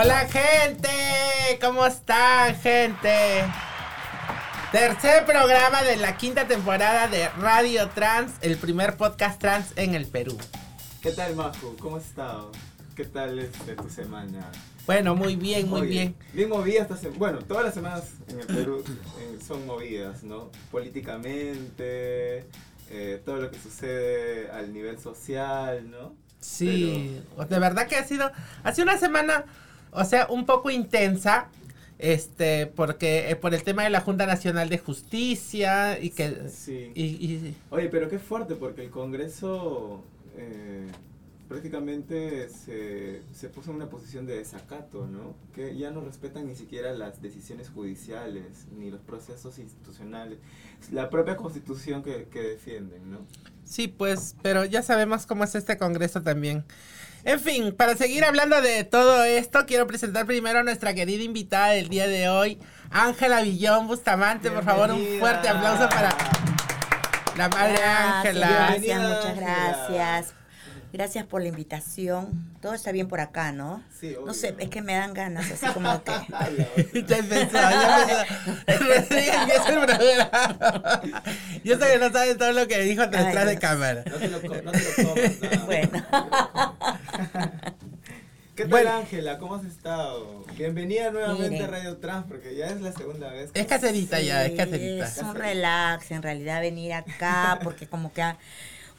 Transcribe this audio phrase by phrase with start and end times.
[0.00, 0.88] Hola gente,
[1.60, 3.44] ¿cómo están gente?
[4.70, 10.06] Tercer programa de la quinta temporada de Radio Trans, el primer podcast trans en el
[10.06, 10.38] Perú.
[11.02, 11.74] ¿Qué tal Majo?
[11.80, 12.52] ¿Cómo has estado?
[12.94, 14.52] ¿Qué tal este, tu semana?
[14.86, 16.14] Bueno, muy bien, muy bien.
[16.32, 17.18] Bien movida esta semana.
[17.18, 18.84] Bueno, todas las semanas en el Perú
[19.18, 20.52] eh, son movidas, ¿no?
[20.70, 22.46] Políticamente,
[22.90, 26.14] eh, todo lo que sucede al nivel social, ¿no?
[26.40, 28.30] Sí, de verdad que ha sido,
[28.62, 29.44] ha sido una semana,
[29.90, 31.48] o sea, un poco intensa,
[31.98, 36.48] este, porque eh, por el tema de la Junta Nacional de Justicia y que...
[36.48, 36.92] Sí.
[36.94, 40.04] Y, Oye, pero qué fuerte, porque el Congreso
[40.36, 40.86] eh,
[41.48, 45.34] prácticamente se, se, puso en una posición de desacato, ¿no?
[45.54, 50.38] Que ya no respetan ni siquiera las decisiones judiciales, ni los procesos institucionales,
[50.92, 53.18] la propia constitución que, que defienden, ¿no?
[53.68, 56.64] Sí, pues, pero ya sabemos cómo es este Congreso también.
[57.24, 61.70] En fin, para seguir hablando de todo esto, quiero presentar primero a nuestra querida invitada
[61.70, 62.58] del día de hoy,
[62.90, 64.50] Ángela Villón Bustamante.
[64.50, 66.14] Por favor, un fuerte aplauso para
[67.36, 68.48] la madre Ángela.
[68.48, 70.37] Gracias, muchas gracias.
[70.92, 72.50] Gracias por la invitación.
[72.62, 73.82] Todo está bien por acá, ¿no?
[74.00, 76.12] Sí, No sé, es que me dan ganas, así como que...
[77.06, 78.26] ya empezó, ya.
[81.64, 84.02] Yo sé que no sabes todo lo que dijo detrás de cámara.
[84.06, 85.64] No te lo, no te lo comas, nada.
[85.66, 85.90] Bueno.
[88.56, 88.90] ¿Qué tal, Bueno.
[88.96, 89.38] Ángela?
[89.38, 90.44] ¿Cómo has estado?
[90.56, 93.52] Bienvenida nuevamente a Radio Trans, porque ya es la segunda vez.
[93.52, 95.06] que- Es caserita ya, es caserita.
[95.06, 98.24] Es un relax, en realidad, venir acá, porque como que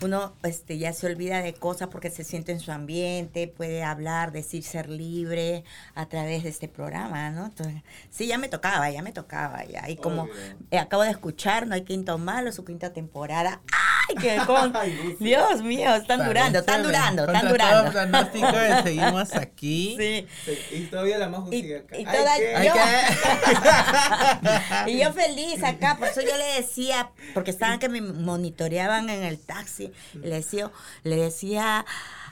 [0.01, 4.31] uno este, ya se olvida de cosas porque se siente en su ambiente, puede hablar,
[4.31, 5.63] decir, ser libre
[5.95, 7.45] a través de este programa, ¿no?
[7.47, 9.89] Entonces, sí, ya me tocaba, ya me tocaba, ya.
[9.89, 10.27] Y como
[10.71, 13.61] eh, acabo de escuchar, no hay quinto malo, su quinta temporada.
[14.09, 14.73] ¡Ay, qué con...
[15.19, 17.91] Dios mío, están durando, están durando, están durando.
[17.91, 19.95] pronóstico, eh, seguimos aquí.
[19.99, 20.27] Sí.
[20.45, 21.97] Sí, Y todavía la Majo Y- acá.
[21.97, 22.73] y toda- Yo-
[24.87, 29.23] Y yo feliz acá, por eso yo le decía, porque estaban que me monitoreaban en
[29.23, 30.71] el taxi, le decía,
[31.03, 31.85] le decía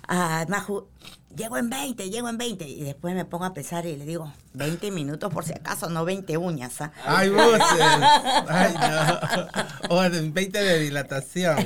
[0.07, 0.87] a Maju,
[1.35, 4.31] llego en 20, llego en 20, y después me pongo a pensar y le digo,
[4.57, 6.91] 20 minutos por si acaso, no 20 uñas, ¿ah?
[7.05, 7.61] Ay, buses.
[8.49, 9.95] Ay, no.
[9.95, 11.57] O en 20 de dilatación.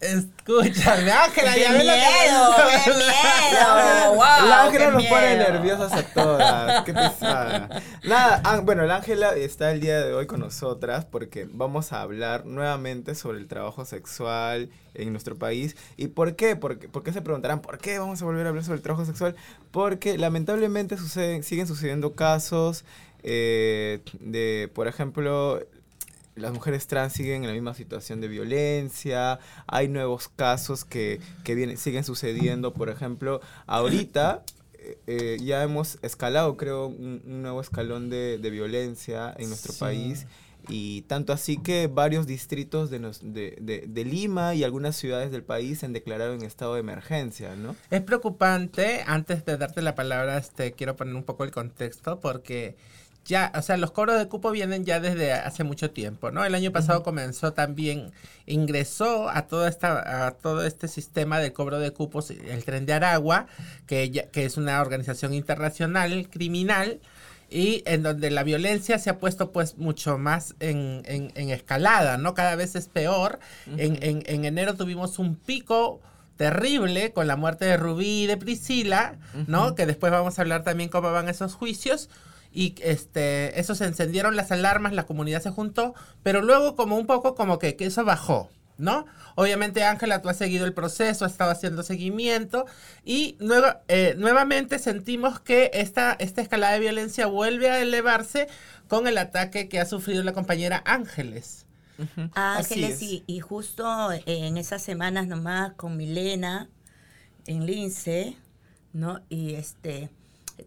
[0.00, 2.50] Escúchame, Ángela, ¡Qué ya ves lo que miedo,
[2.84, 4.14] qué miedo!
[4.14, 4.48] ¡Wow!
[4.48, 6.84] La Ángela nos pone nerviosas a todas.
[6.84, 7.68] Qué pesada.
[8.04, 12.00] Nada, Án- bueno, la Ángela está el día de hoy con nosotras porque vamos a
[12.00, 15.76] hablar nuevamente sobre el trabajo sexual en nuestro país.
[15.98, 16.56] ¿Y por qué?
[16.56, 19.04] Porque, ¿Por qué se preguntarán por qué vamos a volver a hablar sobre el trabajo
[19.04, 19.36] sexual?
[19.70, 22.84] Porque lamentablemente suceden, siguen sucediendo casos
[23.24, 25.60] eh, de, por ejemplo,
[26.36, 31.54] las mujeres trans siguen en la misma situación de violencia, hay nuevos casos que, que
[31.56, 34.42] vienen, siguen sucediendo, por ejemplo, ahorita
[34.74, 39.72] eh, eh, ya hemos escalado, creo, un, un nuevo escalón de, de violencia en nuestro
[39.72, 39.80] Sí.
[39.80, 40.26] país.
[40.68, 45.30] Y tanto así que varios distritos de, nos- de, de- de Lima y algunas ciudades
[45.32, 47.74] del país se han declarado en estado de emergencia, ¿no?
[47.90, 52.76] Es preocupante, antes de darte la palabra, este, quiero poner un poco el contexto porque
[53.26, 56.44] ya, o sea, los cobros de cupo vienen ya desde hace mucho tiempo, ¿no?
[56.44, 58.12] El año pasado comenzó también,
[58.46, 62.92] ingresó a toda esta, a todo este sistema de cobro de cupos el Tren de
[62.94, 63.46] Aragua,
[63.86, 67.00] que, ya- que es una organización internacional criminal
[67.50, 72.16] y en donde la violencia se ha puesto pues mucho más en, en- en escalada,
[72.16, 72.34] ¿no?
[72.34, 73.40] Cada vez es peor.
[73.66, 76.00] en, en- en enero tuvimos un pico
[76.36, 79.74] terrible con la muerte de Rubí y de Priscila, ¿no?
[79.74, 82.08] Que después vamos a hablar también cómo van esos juicios.
[82.52, 87.06] Y este, eso se encendieron las alarmas, la comunidad se juntó, pero luego como un
[87.06, 88.48] poco como que, que eso bajó,
[88.80, 89.06] ¿no?
[89.36, 92.66] Obviamente, Ángela, tú has seguido el proceso, has estado haciendo seguimiento
[93.04, 98.48] y nueva- eh, nuevamente sentimos que esta, esta escalada de violencia vuelve a elevarse
[98.88, 101.66] con el ataque que ha sufrido la compañera Ángeles.
[102.32, 103.02] Así Ángeles, es.
[103.02, 103.84] y, y justo
[104.26, 106.70] en esas semanas nomás con Milena
[107.46, 108.36] en Lince,
[108.92, 109.20] ¿no?
[109.28, 110.10] Y este,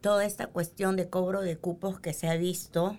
[0.01, 2.97] toda esta cuestión de cobro de cupos que se ha visto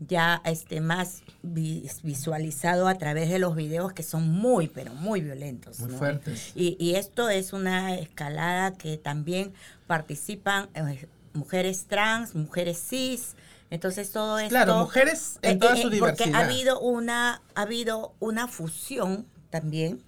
[0.00, 5.20] ya este más vi- visualizado a través de los videos que son muy, pero muy
[5.20, 5.80] violentos.
[5.80, 5.98] Muy ¿no?
[5.98, 6.52] fuertes.
[6.54, 9.52] Y, y esto es una escalada que también
[9.86, 13.34] participan eh, mujeres trans, mujeres cis.
[13.70, 14.50] Entonces todo esto...
[14.50, 15.94] Claro, mujeres en Eh, toda eh, su Porque
[16.24, 16.34] diversidad.
[16.34, 20.02] ha habido una, ha habido una fusión también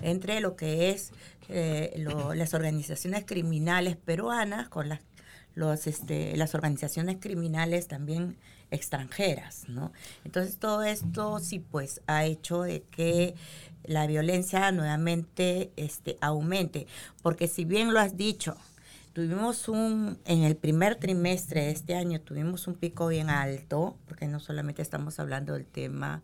[0.00, 1.12] entre lo que es
[1.48, 5.00] eh, lo- las organizaciones criminales peruanas con las
[5.54, 8.36] los, este, las organizaciones criminales también
[8.74, 9.92] extranjeras, ¿no?
[10.24, 13.34] Entonces todo esto sí pues ha hecho de que
[13.84, 16.86] la violencia nuevamente este, aumente,
[17.22, 18.56] porque si bien lo has dicho,
[19.12, 24.26] tuvimos un, en el primer trimestre de este año tuvimos un pico bien alto, porque
[24.26, 26.22] no solamente estamos hablando del tema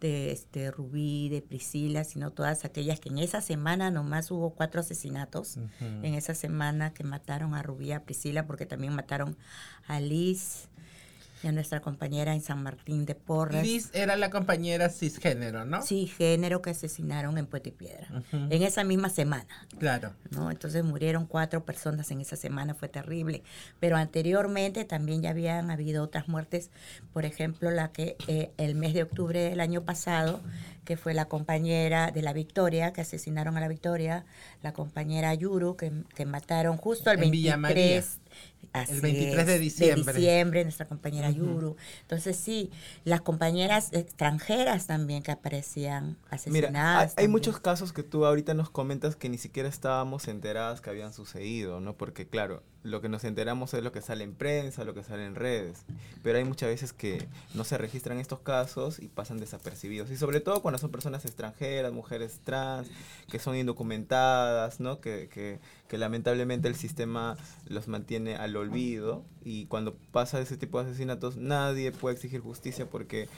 [0.00, 4.80] de este Rubí, de Priscila, sino todas aquellas que en esa semana nomás hubo cuatro
[4.80, 9.36] asesinatos, en esa semana que mataron a Rubí, a Priscila, porque también mataron
[9.86, 10.68] a Liz,
[11.42, 13.62] y a nuestra compañera en San Martín de Porras.
[13.62, 15.82] Liz era la compañera cisgénero, ¿no?
[15.82, 19.46] Cisgénero que asesinaron en Puente Piedra, en esa misma semana.
[19.78, 20.14] Claro.
[20.30, 20.50] ¿no?
[20.50, 23.42] Entonces murieron cuatro personas en esa semana, fue terrible.
[23.80, 26.70] Pero anteriormente también ya habían habido otras muertes,
[27.12, 30.40] por ejemplo, la que eh, el mes de octubre del año pasado,
[30.84, 34.24] que fue la compañera de la Victoria, que asesinaron a la Victoria,
[34.62, 38.20] la compañera Yuru, que, que mataron justo el 23
[38.72, 40.12] el 23 de diciembre.
[40.12, 41.76] De diciembre, nuestra compañera Yuru.
[42.02, 42.70] Entonces, sí,
[43.04, 47.12] las compañeras extranjeras también que aparecían asesinadas.
[47.12, 50.90] Mira, hay, muchos casos que tú ahorita nos comentas que ni siquiera estábamos enteradas que
[50.90, 51.96] habían sucedido, ¿no?
[51.96, 55.26] Porque, claro, lo que nos enteramos es lo que sale en prensa, lo que sale
[55.26, 55.84] en redes.
[56.22, 60.10] Pero hay muchas veces que no se registran estos casos y pasan desapercibidos.
[60.10, 62.88] Y sobre todo cuando son personas extranjeras, mujeres trans,
[63.30, 65.00] que son indocumentadas, ¿no?
[65.00, 67.36] Que, que, lamentablemente el sistema
[67.66, 69.24] los mantiene al olvido.
[69.44, 73.28] Y cuando pasa ese tipo de asesinatos, nadie puede exigir justicia porque,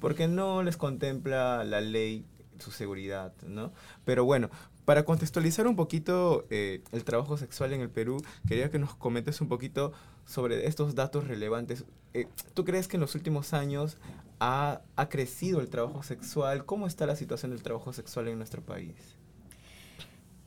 [0.00, 2.24] porque no les contempla la ley
[2.58, 3.72] su seguridad, ¿no?
[4.04, 4.50] Pero bueno,
[4.90, 9.40] para contextualizar un poquito eh, el trabajo sexual en el Perú, quería que nos comentes
[9.40, 9.92] un poquito
[10.26, 11.84] sobre estos datos relevantes.
[12.12, 13.98] Eh, ¿Tú crees que en los últimos años
[14.40, 16.64] ha, crecido el trabajo sexual?
[16.66, 18.96] ¿Cómo está la situación del trabajo sexual en nuestro país?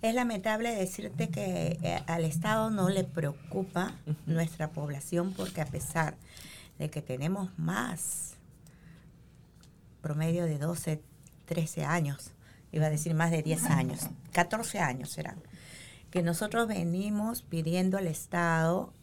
[0.02, 3.94] Es lamentable decirte que eh, al Estado no le preocupa
[4.26, 6.18] nuestra población porque a pesar
[6.80, 8.34] de que tenemos más
[10.02, 11.02] promedio de 12,
[11.46, 12.34] 13 años,
[12.74, 15.42] iba a decir más de 10 años, 14 años serán,
[16.10, 18.94] que nosotros venimos pidiendo al Estado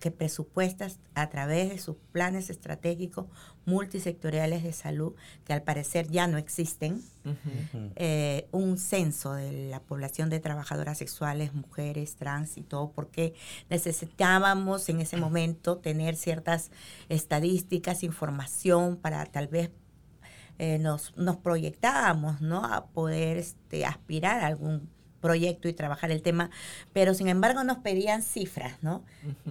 [0.00, 3.26] que presupuestas a través de sus planes estratégicos
[3.66, 5.14] multisectoriales de salud,
[5.44, 7.02] que al parecer ya no existen,
[7.96, 13.34] eh, un censo de la población de trabajadoras sexuales, mujeres, trans y todo, porque
[13.68, 16.70] necesitábamos en ese momento tener ciertas
[17.08, 19.70] estadísticas, información para tal vez
[20.62, 22.62] eh, nos, nos proyectábamos ¿no?
[22.62, 24.90] a poder este, aspirar a algún
[25.22, 26.50] proyecto y trabajar el tema,
[26.92, 29.02] pero sin embargo nos pedían cifras, ¿no?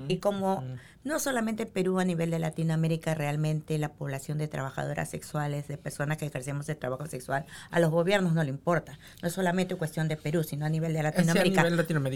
[0.07, 0.63] y como
[1.04, 6.18] no solamente Perú a nivel de Latinoamérica, realmente la población de trabajadoras sexuales, de personas
[6.18, 9.00] que ejercemos el trabajo sexual, a los gobiernos no le importa.
[9.22, 11.63] No es solamente cuestión de Perú, sino a nivel de Latinoamérica.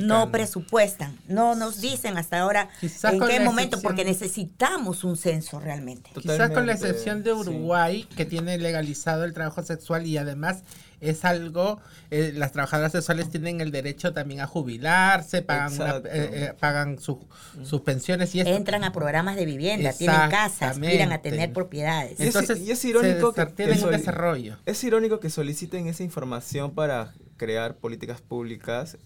[0.01, 6.09] no presupuestan, no nos dicen hasta ahora en qué momento, porque necesitamos un censo realmente.
[6.13, 10.63] Quizás con la excepción de Uruguay, que tiene legalizado el trabajo sexual y además
[11.03, 11.79] es algo,
[12.11, 17.81] eh, las trabajadoras sexuales tienen el derecho también a jubilarse, pagan, eh, eh, pagan sus
[17.81, 22.19] pensiones y entran a programas de vivienda, tienen casas, aspiran a tener propiedades.
[22.19, 24.57] Entonces, y es, irónico que, tienen un desarrollo.
[24.65, 28.97] Es irónico que soliciten esa información para crear políticas públicas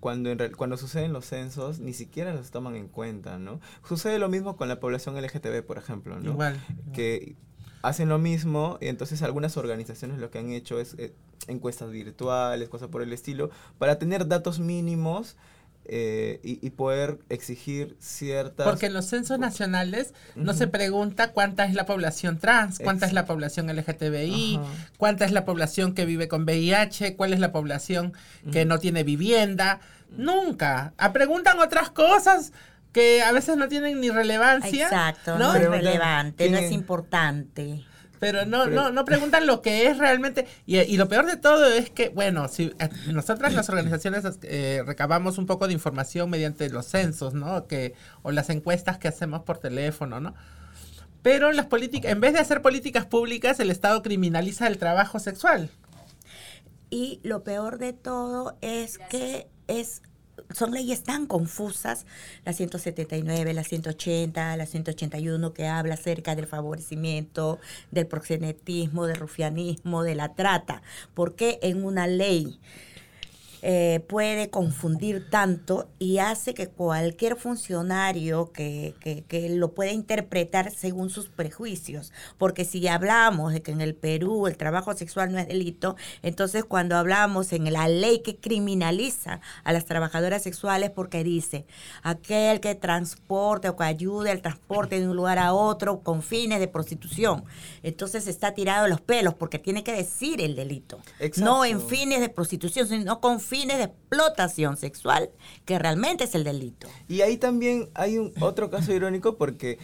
[0.00, 3.60] cuando en cuando suceden los censos ni siquiera los toman en cuenta, ¿no?
[3.86, 6.32] Sucede lo mismo con la población LGTB, por ejemplo, ¿no?
[6.32, 6.60] Igual.
[6.92, 7.36] Que
[7.82, 11.12] hacen lo mismo y entonces algunas organizaciones lo que han hecho es eh,
[11.46, 15.36] encuestas virtuales, cosas por el estilo, para tener datos mínimos
[15.90, 18.66] eh, y, poder exigir ciertas...
[18.66, 23.14] Porque en los censos nacionales no se pregunta cuánta es la población trans, cuánta es
[23.14, 24.60] la población LGTBI,
[24.98, 28.12] cuánta es la población que vive con VIH, cuál es la población
[28.52, 29.80] que no tiene vivienda.
[30.10, 30.92] Nunca.
[30.98, 32.52] A ah, preguntan otras cosas
[32.92, 34.84] que a veces no tienen ni relevancia.
[34.84, 37.84] Exacto, no, es relevante, no es importante.
[38.18, 40.46] Pero no, no, no preguntan lo que es realmente.
[40.66, 45.38] Y, lo peor de todo es que, bueno, si eh, nosotras las organizaciones eh, recabamos
[45.38, 47.66] un poco de información mediante los censos, ¿no?
[47.66, 50.34] Que, o las encuestas que hacemos por teléfono, ¿no?
[51.22, 55.70] Pero las políticas, en vez de hacer políticas públicas, el Estado criminaliza el trabajo sexual.
[56.90, 60.02] Y lo peor de todo es que es
[60.52, 62.06] son leyes tan confusas,
[62.44, 67.58] la 179, la 180, la 181, que habla acerca del favorecimiento,
[67.90, 70.82] del proxenetismo, del rufianismo, de la trata.
[71.14, 72.58] porque en una ley
[73.62, 81.10] eh, puede confundir tanto y hace que cualquier funcionario que, que, lo pueda interpretar según
[81.10, 82.12] sus prejuicios.
[82.36, 86.64] Porque si hablamos de que en el Perú el trabajo sexual no es delito, entonces
[86.64, 91.66] cuando hablamos en la ley que criminaliza a las trabajadoras sexuales porque dice
[92.02, 96.60] aquel que transporte o que ayude al transporte de un lugar a otro con fines
[96.60, 97.44] de prostitución,
[97.82, 101.00] entonces está tirado los pelos porque tiene que decir el delito.
[101.36, 105.30] No en fines de prostitución, sino con fines de explotación sexual,
[105.64, 106.86] que realmente es el delito.
[107.08, 109.78] Y ahí también hay un otro caso irónico porque,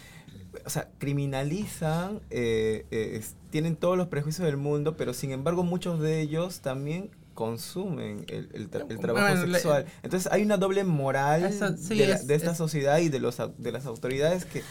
[0.65, 6.01] o sea, criminalizan, eh, eh, tienen todos los prejuicios del mundo, pero sin embargo muchos
[6.01, 9.87] de ellos también consumen el, el tra- el trabajo Bueno, sexual.
[10.05, 13.09] Entonces hay una doble moral Eso sí de, la- es- de esta es- sociedad y
[13.09, 14.63] de, los, de las autoridades que,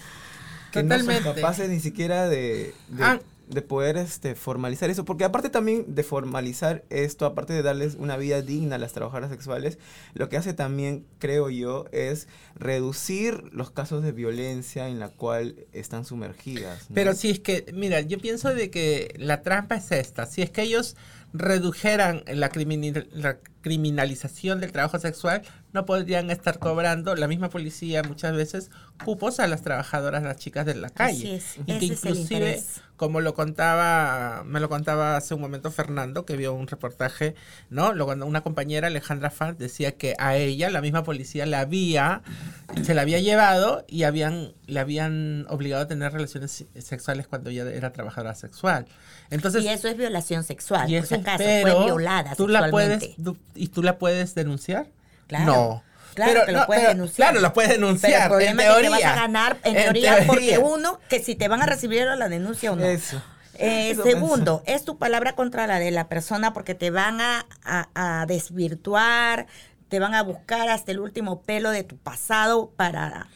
[0.72, 3.20] que no son capaces ni siquiera de, de, Ah.
[3.54, 5.06] De poder este, formalizar eso.
[5.06, 9.30] Porque aparte también de formalizar esto, aparte de darles una vida digna a las trabajadoras
[9.30, 9.78] sexuales,
[10.14, 15.66] lo que hace también, creo yo, es reducir los casos de violencia en la cual
[15.72, 16.88] están sumergidas.
[16.94, 20.26] Pero si es que, mira, yo pienso de que la trampa es esta.
[20.26, 20.96] Si es que ellos
[21.34, 22.52] redujeran la,
[23.12, 25.42] la criminalización del trabajo sexual,
[25.74, 28.70] no podrían estar cobrando la misma policía muchas veces
[29.04, 31.36] cupos a las trabajadoras, las chicas de la calle.
[31.36, 32.62] es, y que inclusive,
[32.96, 37.34] como lo contaba, me lo contaba hace un momento Fernando, que vio un reportaje,
[37.70, 37.94] ¿no?
[37.94, 42.22] Lo, cuando una compañera, Alejandra Faz, decía que a ella la misma policía la había,
[42.84, 47.64] se la había llevado y habían, le habían obligado a tener relaciones sexuales cuando ella
[47.72, 48.86] era trabajadora sexual.
[49.32, 52.48] Entonces, y eso es violación sexual, y por eso si acaso, pero fue violada tú
[52.48, 53.24] la puedes sexualmente.
[53.24, 54.88] tú- y tú la puedes denunciar
[55.38, 55.46] Claro.
[55.54, 55.84] no
[56.16, 57.30] Claro que lo puedes denunciar.
[57.30, 59.58] claro lo puedes denunciar Pero el problema en es que teoría te vas a ganar,
[59.64, 60.60] en, En teoría, porque teoría.
[60.60, 62.86] uno, que si te van a recibir la denuncia o no.
[62.86, 63.22] Eso.
[63.56, 67.48] Eh, Eso segundo, es tu palabra contra la de la persona porque te van a,
[67.64, 69.48] a- a desvirtuar,
[69.90, 73.28] te van a buscar hasta el último pelo de tu pasado para...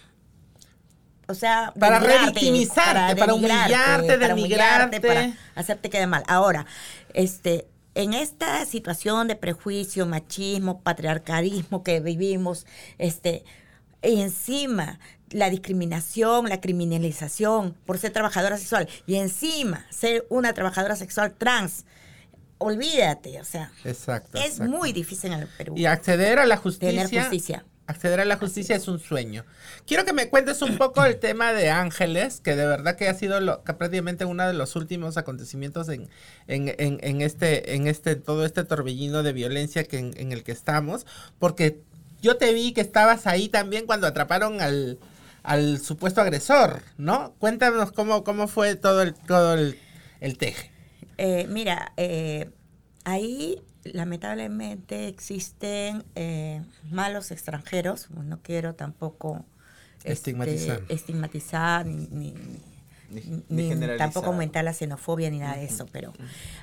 [1.29, 5.01] O sea, Para revictimizarte, para para humillarte, denigrarte.
[5.01, 6.23] para hacerte quedar mal.
[6.27, 6.65] Ahora,
[7.13, 12.67] este, en esta situación de prejuicio, machismo, patriarcalismo que vivimos,
[12.99, 13.43] este,
[14.03, 14.99] encima
[15.31, 21.85] la discriminación, la criminalización por ser trabajadora sexual y encima ser una trabajadora sexual trans,
[22.59, 24.71] olvídate, o sea, exacto es exacto.
[24.71, 27.65] muy difícil en el Perú y acceder a la justicia tener justicia.
[27.87, 29.45] Acceder a la justicia es un sueño
[29.85, 33.13] quiero que me cuentes un poco el tema de Ángeles que de verdad que ha
[33.13, 36.09] sido prácticamente uno de los últimos acontecimientos en,
[36.47, 40.51] en, en, este en este todo este torbellino de violencia que en, en el que
[40.51, 41.05] estamos
[41.39, 41.81] porque
[42.21, 44.99] yo te vi que estabas ahí también cuando atraparon al,
[45.43, 47.33] al supuesto agresor, ¿no?
[47.39, 49.79] Cuéntanos cómo, cómo fue todo el, todo el,
[50.19, 50.71] el teje.
[51.17, 52.49] Eh, mira, eh,
[53.05, 53.61] ahí
[53.93, 58.09] lamentablemente existen eh, malos extranjeros.
[58.11, 59.45] No quiero tampoco
[59.99, 60.81] este, Estigmatizar.
[60.89, 62.33] estigmatizar ni, ni-
[63.47, 66.11] Ni- tampoco aumentar la xenofobia ni nada de eso, pero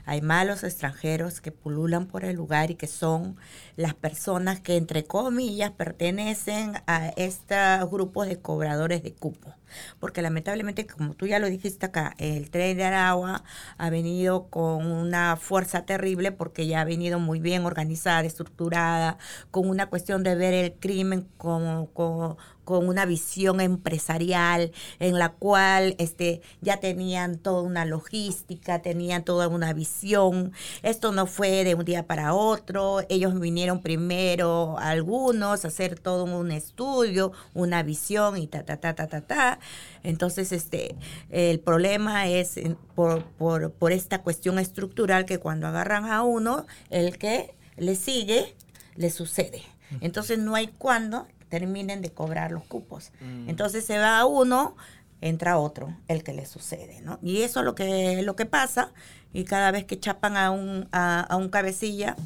[0.04, 3.36] hay malos extranjeros que pululan por el lugar y que son
[3.76, 9.54] las personas que entre comillas pertenecen a estos grupos de cobradores de cupo.
[10.00, 13.44] Porque lamentablemente, como tú ya lo dijiste acá, el tren de Aragua
[13.78, 19.18] ha venido con una fuerza terrible porque ya ha venido muy bien organizada, estructurada,
[19.50, 25.32] con una cuestión de ver el crimen como, como- con una visión empresarial en la
[25.32, 30.52] cual este, ya tenían toda una logística, tenían toda una visión.
[30.82, 33.00] Esto no fue de un día para otro.
[33.10, 38.94] Ellos vinieron primero, algunos, a hacer todo un estudio, una visión y ta, ta, ta,
[38.94, 39.58] ta, ta, ta.
[40.02, 40.94] Entonces, este,
[41.30, 42.60] el problema es
[42.94, 48.54] por, por, por esta cuestión estructural que cuando agarran a uno, el que le sigue,
[48.96, 49.62] le sucede.
[50.00, 53.12] Entonces no hay cuando terminen de cobrar los cupos.
[53.46, 54.76] Entonces se va uno,
[55.20, 57.18] entra otro, el que le sucede, ¿no?
[57.22, 58.92] Y eso es lo que, lo que pasa,
[59.32, 62.16] y cada vez que chapan a un, a, a un cabecilla,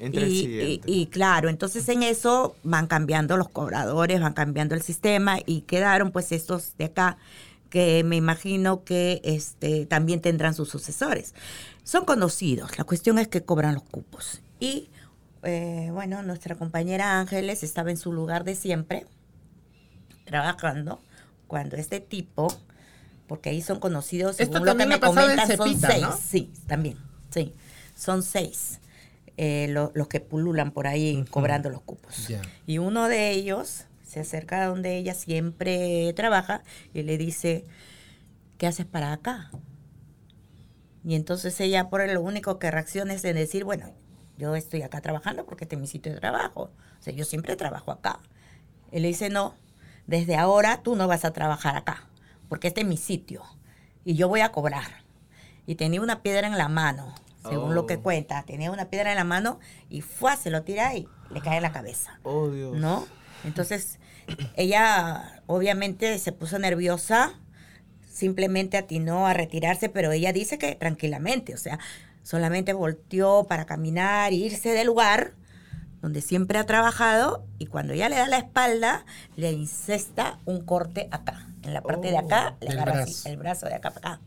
[0.00, 0.80] Y, siguiente.
[0.86, 5.62] y- y claro, entonces en eso van cambiando los cobradores, van cambiando el sistema y
[5.62, 7.18] quedaron pues estos de acá
[7.70, 11.34] que me imagino que este también tendrán sus sucesores.
[11.82, 14.40] Son conocidos, la cuestión es que cobran los cupos.
[14.60, 14.88] Y
[15.42, 19.06] eh, bueno, nuestra compañera Ángeles estaba en su lugar de siempre,
[20.24, 21.00] trabajando,
[21.46, 22.48] cuando este tipo,
[23.26, 26.02] porque ahí son conocidos, Esto según lo que también me comentan, son Cepita, seis.
[26.02, 26.16] ¿no?
[26.16, 26.96] Sí, también,
[27.30, 27.52] sí.
[27.94, 28.80] Son seis
[29.38, 32.14] eh, lo- los que pululan por ahí cobrando los cupos.
[32.66, 37.64] Y uno de ellos se acerca a donde ella siempre trabaja y le dice,
[38.58, 39.50] ¿qué haces para acá?
[41.04, 43.92] Y entonces ella por lo único que reacciona es en decir, bueno,
[44.36, 46.70] yo estoy acá trabajando porque este es mi sitio de trabajo.
[46.98, 48.18] O sea, yo siempre trabajo acá.
[48.92, 49.54] Él le dice, no,
[50.06, 52.08] desde ahora tú no vas a trabajar acá,
[52.48, 53.42] porque este es mi sitio
[54.04, 55.04] y yo voy a cobrar.
[55.66, 58.02] Y tenía una piedra en la mano, según lo que Oh.
[58.02, 58.42] cuenta.
[58.44, 61.62] Tenía una piedra en la mano y fue, se lo tira y le cae en
[61.62, 62.18] la cabeza.
[62.22, 62.76] Oh, Dios.
[62.76, 63.06] ¿no?
[63.44, 63.98] Entonces,
[64.56, 67.34] ella obviamente se puso nerviosa,
[68.10, 71.78] simplemente atinó a retirarse, pero ella dice que tranquilamente, o sea,
[72.22, 75.34] solamente volteó para caminar, irse del lugar,
[76.02, 79.04] donde siempre ha trabajado, y cuando ya le da la espalda,
[79.36, 81.44] le incesta un corte acá.
[81.62, 84.20] En la parte de acá, le agarra así, el brazo de acá para acá.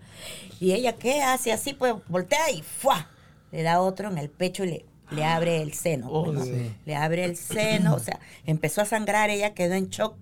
[0.59, 1.73] Y ella, ¿qué hace así?
[1.73, 3.07] Pues voltea y ¡fua!
[3.51, 6.09] Le da otro en el pecho y le, le abre el seno.
[6.25, 6.43] pues.
[6.43, 6.75] Sí.
[6.85, 10.15] Le abre el seno, o sea, empezó a sangrar, ella quedó en shock,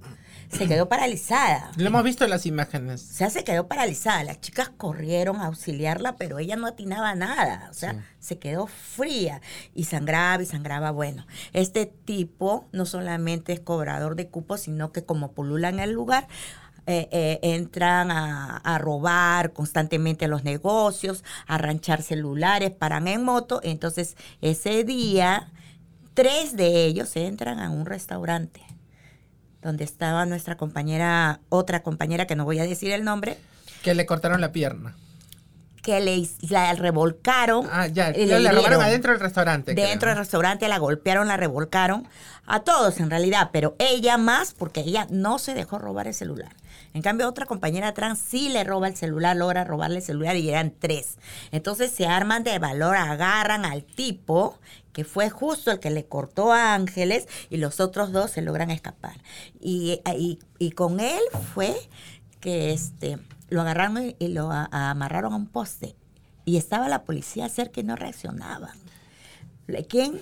[0.51, 1.71] se quedó paralizada.
[1.77, 3.07] Lo hemos visto en las imágenes.
[3.11, 4.23] O sea, se quedó paralizada.
[4.23, 7.67] Las chicas corrieron a auxiliarla, pero ella no atinaba nada.
[7.69, 7.99] O sea, Sí.
[8.19, 9.41] se quedó fría
[9.75, 10.91] y sangraba y sangraba.
[10.91, 15.91] Bueno, este tipo no solamente es cobrador de cupos, sino que como pulula en el
[15.91, 16.27] lugar,
[16.87, 23.59] eh, eh, entran a, a robar constantemente los negocios, a ranchar celulares, paran en moto.
[23.63, 25.51] Entonces, ese día,
[26.15, 28.61] tres de ellos entran a un restaurante
[29.61, 33.37] donde estaba nuestra compañera, otra compañera que no voy a decir el nombre,
[33.83, 34.95] Que le cortaron la pierna.
[35.81, 37.67] que le la revolcaron.
[37.71, 38.11] Ah, ya.
[38.11, 39.73] y Le, robaron adentro del restaurante.
[39.73, 40.09] Dentro creo.
[40.11, 42.07] del restaurante la golpearon, la revolcaron.
[42.45, 46.49] A todos en realidad, pero ella más porque ella no se dejó robar el celular.
[46.93, 50.49] En cambio, otra compañera trans sí le roba el celular, logra robarle el celular y
[50.49, 51.17] eran tres.
[51.51, 54.57] Entonces se arman de valor, agarran al tipo
[54.91, 58.71] que fue justo el que le cortó a Ángeles y los otros dos se logran
[58.71, 59.17] escapar.
[59.59, 61.21] Y, y- y con él
[61.53, 61.75] fue
[62.39, 63.19] que este
[63.49, 65.95] lo agarraron y- lo amarraron a un poste.
[66.45, 68.75] Y estaba la policía cerca y no reaccionaban.
[69.87, 70.19] Quien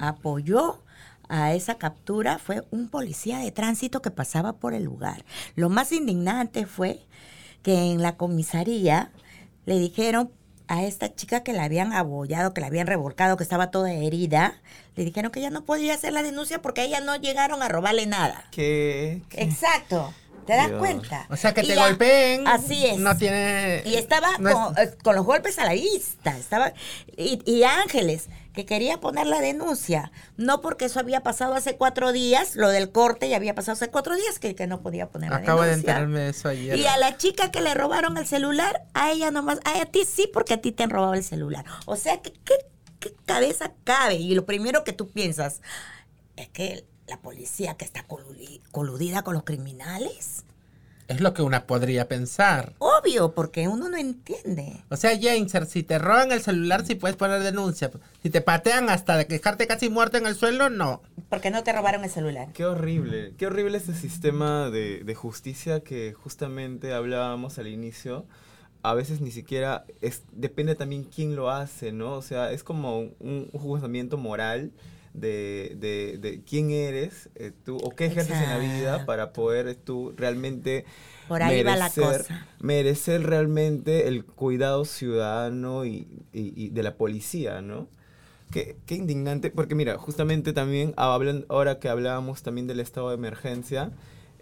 [0.00, 0.80] apoyó
[1.30, 5.24] a esa captura fue un policía de tránsito que pasaba por el lugar.
[5.54, 7.00] Lo más indignante fue
[7.62, 9.10] que en la comisaría
[9.66, 10.30] le dijeron
[10.68, 14.60] a esta chica que la habían abollado, que la habían revolcado, que estaba toda herida,
[14.96, 17.68] le dijeron que ella no podía hacer la denuncia porque a ella no llegaron a
[17.68, 18.44] robarle nada.
[18.52, 19.22] ¿Qué?
[19.28, 19.42] ¿Qué?
[19.42, 20.12] Exacto.
[20.46, 20.78] ¿Te das Dios.
[20.78, 21.26] cuenta?
[21.28, 22.48] O sea, que Y te ya- golpeen.
[22.48, 22.98] Así es.
[22.98, 23.82] No tiene.
[23.84, 26.36] Y estaba no es- con, eh, con los golpes a la vista.
[26.38, 26.72] Estaba,
[27.16, 32.10] y, y Ángeles, que quería poner la denuncia, no porque eso había pasado hace cuatro
[32.12, 35.30] días, lo del corte ya había pasado hace cuatro días, que, que no podía poner
[35.30, 35.92] la Acabo de denuncia.
[35.92, 36.76] enterarme de eso ayer.
[36.76, 40.28] Y a la chica que le robaron el celular, a ella nomás, a ti sí,
[40.32, 41.64] porque a ti te han robado el celular.
[41.86, 42.54] O sea, ¿qué, qué,
[42.98, 44.14] qué cabeza cabe?
[44.16, 45.60] Y lo primero que tú piensas
[46.36, 50.44] es que la policía que está coludi- coludida con los criminales.
[51.10, 52.74] Es lo que una podría pensar.
[52.78, 54.84] Obvio, porque uno no entiende.
[54.90, 57.90] O sea, Jameser, si te roban el celular, sí puedes poner denuncia.
[58.22, 61.02] Si te patean hasta de dejarte casi muerto en el suelo, no.
[61.28, 62.52] Porque no te robaron el celular.
[62.52, 68.24] Qué horrible, qué horrible este sistema de, de justicia que justamente hablábamos al inicio.
[68.84, 72.12] A veces ni siquiera es, depende también quién lo hace, ¿no?
[72.12, 74.70] O sea, es como un, un juzgamiento moral
[75.14, 79.06] de, de, de quién eres eh, tú o qué ejerces en la vida Exacto.
[79.06, 80.84] para poder tú realmente
[81.28, 82.46] Por ahí va la cosa.
[82.60, 87.88] merecer realmente el cuidado ciudadano y, y- y de la policía, ¿no?
[88.50, 93.14] Qué, qué indignante, porque mira, justamente también hablan, ahora que hablábamos también del estado de
[93.14, 93.92] emergencia,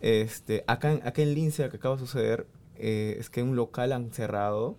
[0.00, 4.10] este, acá, acá en Lince, que acaba de suceder, eh, es que un local han
[4.12, 4.76] cerrado,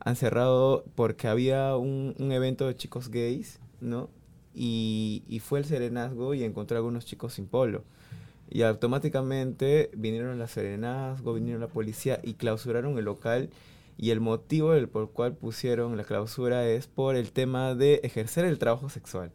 [0.00, 4.10] han cerrado porque había un, un evento de chicos gays, ¿no?
[4.54, 7.84] Y, y fue el serenazgo y encontró a algunos chicos sin polo.
[8.50, 13.50] Y automáticamente vinieron la serenazgo, vinieron la policía y clausuraron el local.
[13.98, 18.00] Y el motivo del por el cual pusieron la clausura es por el tema de
[18.04, 19.30] ejercer el trabajo sexual.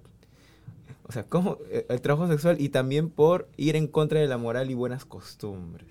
[1.06, 1.58] O sea, ¿cómo?
[1.70, 5.04] Eh, el trabajo sexual y también por ir en contra de la moral y buenas
[5.06, 5.88] costumbres.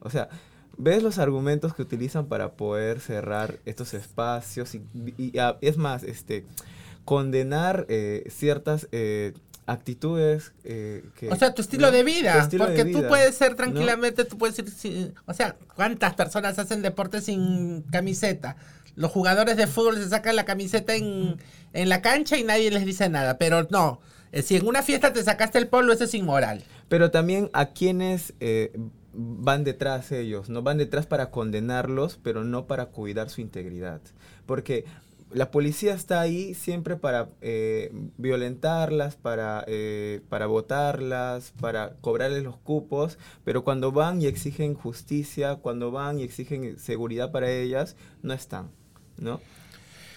[0.00, 0.28] O sea,
[0.76, 4.74] ¿ves los argumentos que utilizan para poder cerrar estos espacios?
[4.74, 6.44] Y, y- y, ah, es más, este,
[7.04, 9.32] condenar eh, ciertas eh,
[9.66, 11.28] actitudes eh, que...
[11.28, 11.92] O sea, tu estilo ¿no?
[11.92, 12.38] de vida.
[12.38, 13.56] estilo de porque tú puedes ser ¿no?
[13.56, 15.14] tranquilamente, tú puedes ir sin...
[15.26, 18.56] O sea, ¿cuántas personas hacen deporte sin camiseta?
[18.94, 21.36] Los jugadores de fútbol se sacan la camiseta en,
[21.72, 23.38] en la cancha y nadie les dice nada.
[23.38, 24.00] Pero no,
[24.32, 26.62] eh, si en una fiesta te sacaste el polo, eso es inmoral.
[26.88, 28.34] Pero también a quienes
[29.14, 34.00] van detrás ellos, no van detrás para condenarlos, pero no para cuidar su integridad.
[34.44, 34.84] Porque
[35.34, 42.56] la policía está ahí siempre para eh, violentarlas, para, eh, para votarlas, para cobrarles los
[42.56, 48.32] cupos, pero cuando van y exigen justicia, cuando van y exigen seguridad para ellas, no
[48.32, 48.70] están,
[49.16, 49.40] ¿no?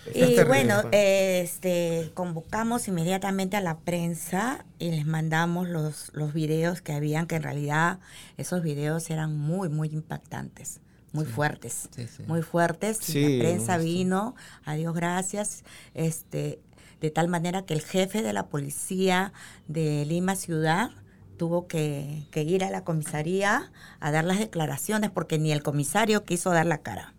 [0.07, 0.43] Y terrible.
[0.45, 7.25] bueno, este, convocamos inmediatamente a la prensa y les mandamos los, los videos que habían,
[7.25, 7.99] que en realidad
[8.37, 10.79] esos videos eran muy, muy impactantes,
[11.15, 12.23] muy fuertes, Sí, sí.
[12.27, 13.09] muy fuertes.
[13.15, 16.59] y la prensa vino, a Dios gracias, este,
[17.01, 19.33] de tal manera que el jefe de la policía
[19.67, 20.91] de Lima Ciudad
[21.37, 26.23] tuvo que, que ir a la comisaría a dar las declaraciones porque ni el comisario
[26.23, 27.13] quiso dar la cara.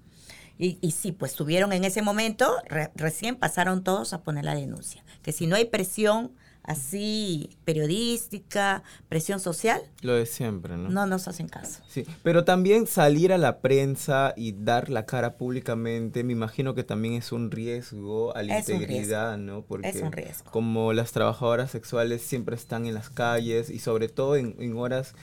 [0.58, 4.54] Y, y sí, pues tuvieron en ese momento, re- recién pasaron todos a poner la
[4.54, 5.04] denuncia.
[5.22, 6.32] Que si no hay presión
[6.66, 10.88] así periodística, presión social, Lo de siempre, ¿no?
[10.88, 11.82] no nos hacen caso.
[11.88, 16.84] Sí, pero también salir a la prensa y dar la cara públicamente, me imagino que
[16.84, 19.62] también es un riesgo a la Es un integridad, ¿no?
[19.62, 20.50] Porque Es un riesgo.
[20.50, 25.14] como las trabajadoras sexuales siempre están en las calles y sobre todo en, en horas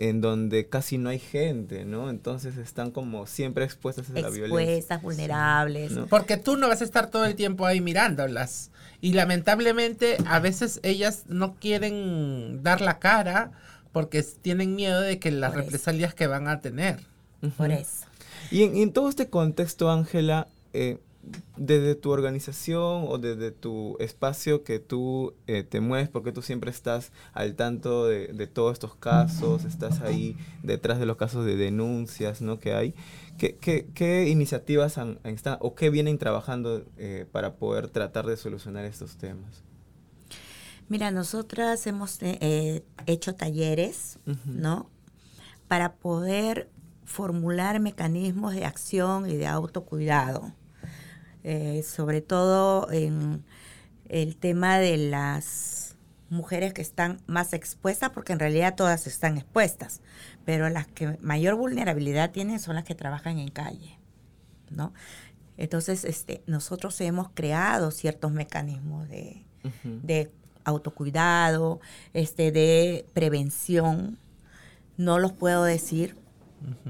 [0.00, 2.08] en donde casi no hay gente, ¿no?
[2.08, 4.62] Entonces están como siempre expuestas a la violencia.
[4.76, 5.90] Expuestas, vulnerables.
[5.90, 6.06] No.
[6.06, 8.70] Porque tú no vas a estar todo el tiempo ahí mirándolas.
[9.00, 13.52] Y lamentablemente a veces ellas no quieren dar la cara
[13.92, 15.66] porque tienen miedo de que las Por eso.
[15.66, 17.00] represalias que van a tener.
[17.56, 18.06] Por eso.
[18.50, 20.98] Y en, en todo este contexto, Ángela, eh,
[21.56, 26.70] desde tu organización o desde tu espacio que tú eh, te mueves, porque tú siempre
[26.70, 31.56] estás al tanto de, de todos estos casos, estás ahí detrás de los casos de
[31.56, 32.58] denuncias ¿no?
[32.58, 32.94] que hay,
[33.38, 38.26] ¿qué, qué, qué iniciativas han, han estado- o qué vienen trabajando eh, para poder tratar
[38.26, 39.62] de solucionar estos temas?
[40.88, 44.18] Mira, nosotras hemos eh, eh, hecho talleres.
[44.44, 44.90] ¿no?
[45.68, 46.70] Para poder
[47.04, 50.52] formular mecanismos de acción y de autocuidado.
[51.44, 53.44] Eh, sobre todo en
[54.08, 55.96] el tema de las
[56.30, 60.02] mujeres que están más expuestas, porque en realidad todas están expuestas,
[60.48, 63.98] pero las que mayor vulnerabilidad tienen son las que trabajan en calle,
[64.70, 64.94] ¿no?
[65.58, 69.44] Entonces, este, nosotros hemos creado ciertos mecanismos de,
[69.84, 70.32] de
[70.64, 71.80] autocuidado,
[72.14, 74.16] este, de prevención.
[74.96, 76.16] No los puedo decir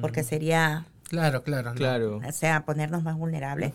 [0.01, 1.71] porque sería, Claro, claro.
[1.71, 1.75] ¿no?
[1.75, 2.21] Claro.
[2.25, 3.73] o sea, ponernos más vulnerables.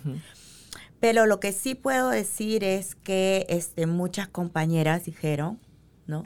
[1.01, 5.59] Pero lo que sí puedo decir es que este, muchas compañeras dijeron,
[6.07, 6.23] ¿no?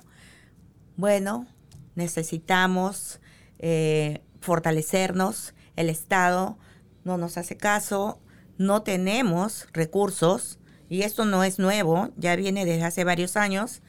[0.95, 1.47] Bueno,
[1.95, 3.19] necesitamos
[3.59, 6.57] eh, fortalecernos, el Estado
[7.03, 8.19] no nos hace caso,
[8.57, 13.81] no tenemos recursos, y esto no es nuevo, ya viene desde hace varios años.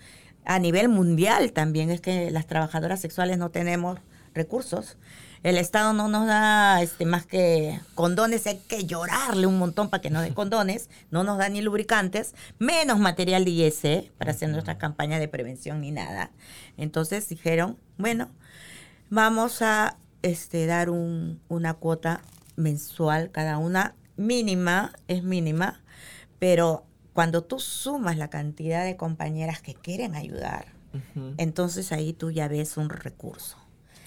[0.44, 3.98] A nivel mundial también es que las trabajadoras sexuales no tenemos
[4.35, 4.96] recursos.
[5.44, 10.00] El Estado no nos da este, más que condones, hay que llorarle un montón para
[10.00, 14.48] que nos dé condones, no nos da ni lubricantes, menos material de IS para hacer
[14.48, 16.33] nuestra campaña de prevención ni nada.
[16.76, 18.31] Entonces dijeron, bueno,
[19.11, 22.21] vamos a este, dar un- una cuota
[22.57, 25.81] mensual cada una, mínima, es mínima,
[26.38, 30.66] pero cuando tú sumas la cantidad de compañeras que quieren ayudar,
[31.37, 33.57] entonces ahí tú ya ves un recurso.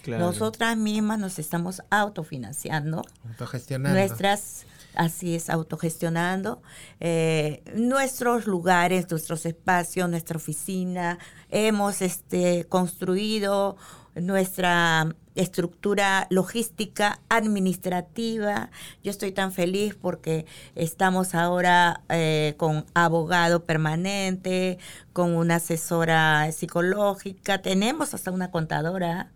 [0.02, 0.26] Claro.
[0.26, 3.96] Nosotras mismas nos estamos autofinanciando, Autogestionando.
[3.98, 6.60] nuestras, así es, autogestionando
[7.00, 11.18] eh, nuestros lugares, nuestros espacios, nuestra oficina.
[11.50, 13.76] Hemos este, construido
[14.14, 18.70] nuestra estructura logística administrativa.
[19.02, 24.78] Yo estoy tan feliz porque estamos ahora eh, con abogado permanente,
[25.12, 29.30] con una asesora psicológica, tenemos hasta una contadora,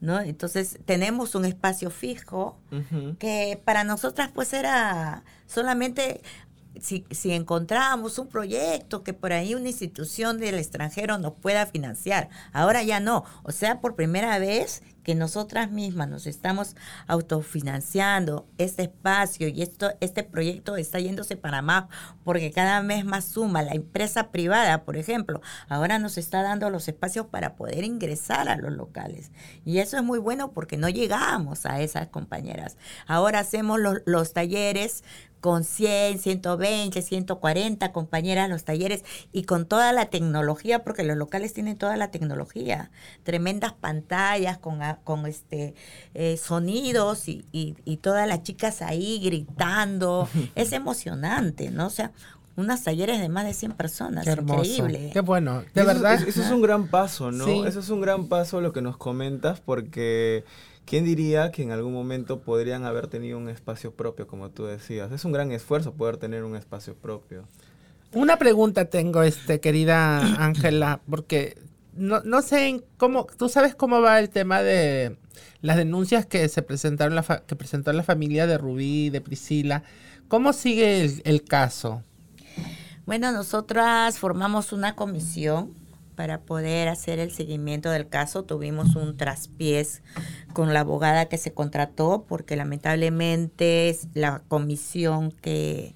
[0.00, 0.20] ¿no?
[0.20, 2.58] Entonces tenemos un espacio fijo
[3.18, 6.22] que para nosotras pues era solamente
[6.80, 12.28] si, si encontrábamos un proyecto que por ahí una institución del extranjero nos pueda financiar.
[12.52, 13.24] Ahora ya no.
[13.42, 16.74] O sea, por primera vez que nosotras mismas nos estamos
[17.06, 21.84] autofinanciando este espacio y esto, este proyecto está yéndose para más
[22.24, 26.88] porque cada vez más suma la empresa privada, por ejemplo, ahora nos está dando los
[26.88, 29.30] espacios para poder ingresar a los locales.
[29.64, 32.76] Y eso es muy bueno porque no llegamos a esas compañeras.
[33.06, 35.04] Ahora hacemos los, los talleres
[35.40, 41.52] con 100, 120, 140 compañeras los talleres y con toda la tecnología, porque los locales
[41.52, 42.90] tienen toda la tecnología,
[43.22, 45.74] tremendas pantallas con, a- con este
[46.14, 50.28] eh, sonidos y, y, y todas las chicas ahí gritando.
[50.54, 51.86] es emocionante, ¿no?
[51.86, 52.12] O sea,
[52.56, 54.64] unos talleres de más de 100 personas, Qué hermoso.
[54.64, 55.10] increíble.
[55.12, 55.60] Qué bueno.
[55.74, 56.14] De eso, verdad.
[56.14, 57.44] Eso, eso es un gran paso, ¿no?
[57.44, 57.62] Sí.
[57.66, 60.44] Eso es un gran paso lo que nos comentas porque
[60.86, 65.12] ¿quién diría que en algún momento podrían haber tenido un espacio propio, como tú decías?
[65.12, 67.46] Es un gran esfuerzo poder tener un espacio propio.
[68.14, 71.58] Una pregunta tengo, este, querida Ángela, porque
[71.94, 75.16] no, no sé en cómo, tú sabes cómo va el tema de
[75.60, 79.82] las denuncias que se presentaron, la fa- que presentó la familia de Rubí de Priscila.
[80.28, 82.02] ¿Cómo sigue el, el caso?
[83.06, 85.72] Bueno, nosotras formamos una comisión
[86.16, 88.44] para poder hacer el seguimiento del caso.
[88.44, 90.02] Tuvimos un traspiés
[90.52, 95.94] con la abogada que se contrató porque lamentablemente la comisión que,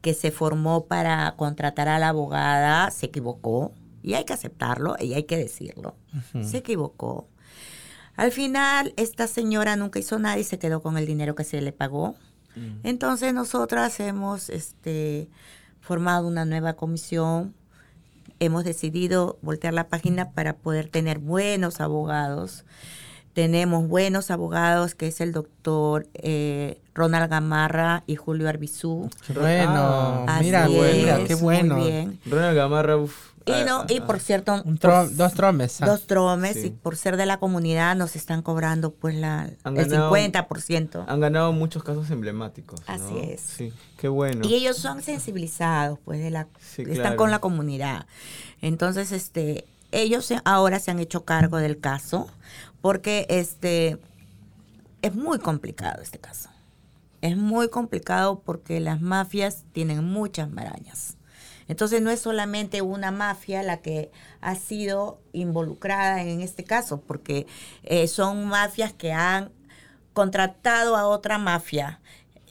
[0.00, 5.14] que se formó para contratar a la abogada se equivocó y hay que aceptarlo y
[5.14, 5.96] hay que decirlo.
[6.42, 7.28] Se equivocó.
[8.16, 11.60] Al final, esta señora nunca hizo nada y se quedó con el dinero que se
[11.60, 12.14] le pagó.
[12.82, 15.28] Entonces nosotras hemos este,
[15.80, 17.54] formado una nueva comisión
[18.40, 22.64] hemos decidido voltear la página para poder tener buenos abogados.
[23.32, 29.10] Tenemos buenos abogados, que es el doctor eh, Ronald Gamarra y Julio Arbizú.
[29.32, 31.76] Bueno, Así mira, mira, es, qué muy bueno.
[32.26, 35.80] Ronald Gamarra, uf, Y, ah, no, y ah, por cierto, tro- dos tromes.
[35.82, 35.86] ah.
[35.86, 36.66] dos tromes, Sí.
[36.66, 41.04] y por ser de la comunidad nos están cobrando pues la, Han el ganado- 50%.
[41.08, 42.80] Han ganado muchos casos emblemáticos.
[42.86, 42.94] ¿no?
[42.94, 43.40] Así es.
[43.40, 44.46] Sí, qué bueno.
[44.46, 47.16] Y ellos son sensibilizados, pues, de la, Sí, están claro.
[47.16, 48.06] con la comunidad.
[48.60, 52.28] Entonces, este, ellos se- ahora se han hecho cargo del caso,
[52.80, 53.98] porque este
[55.02, 56.48] es muy complicado este caso.
[57.20, 61.16] Es muy complicado porque las mafias tienen muchas marañas.
[61.68, 67.46] Entonces no es solamente una mafia la que ha sido involucrada en este caso, porque
[67.84, 69.50] eh, son mafias que han
[70.14, 72.00] contratado a otra mafia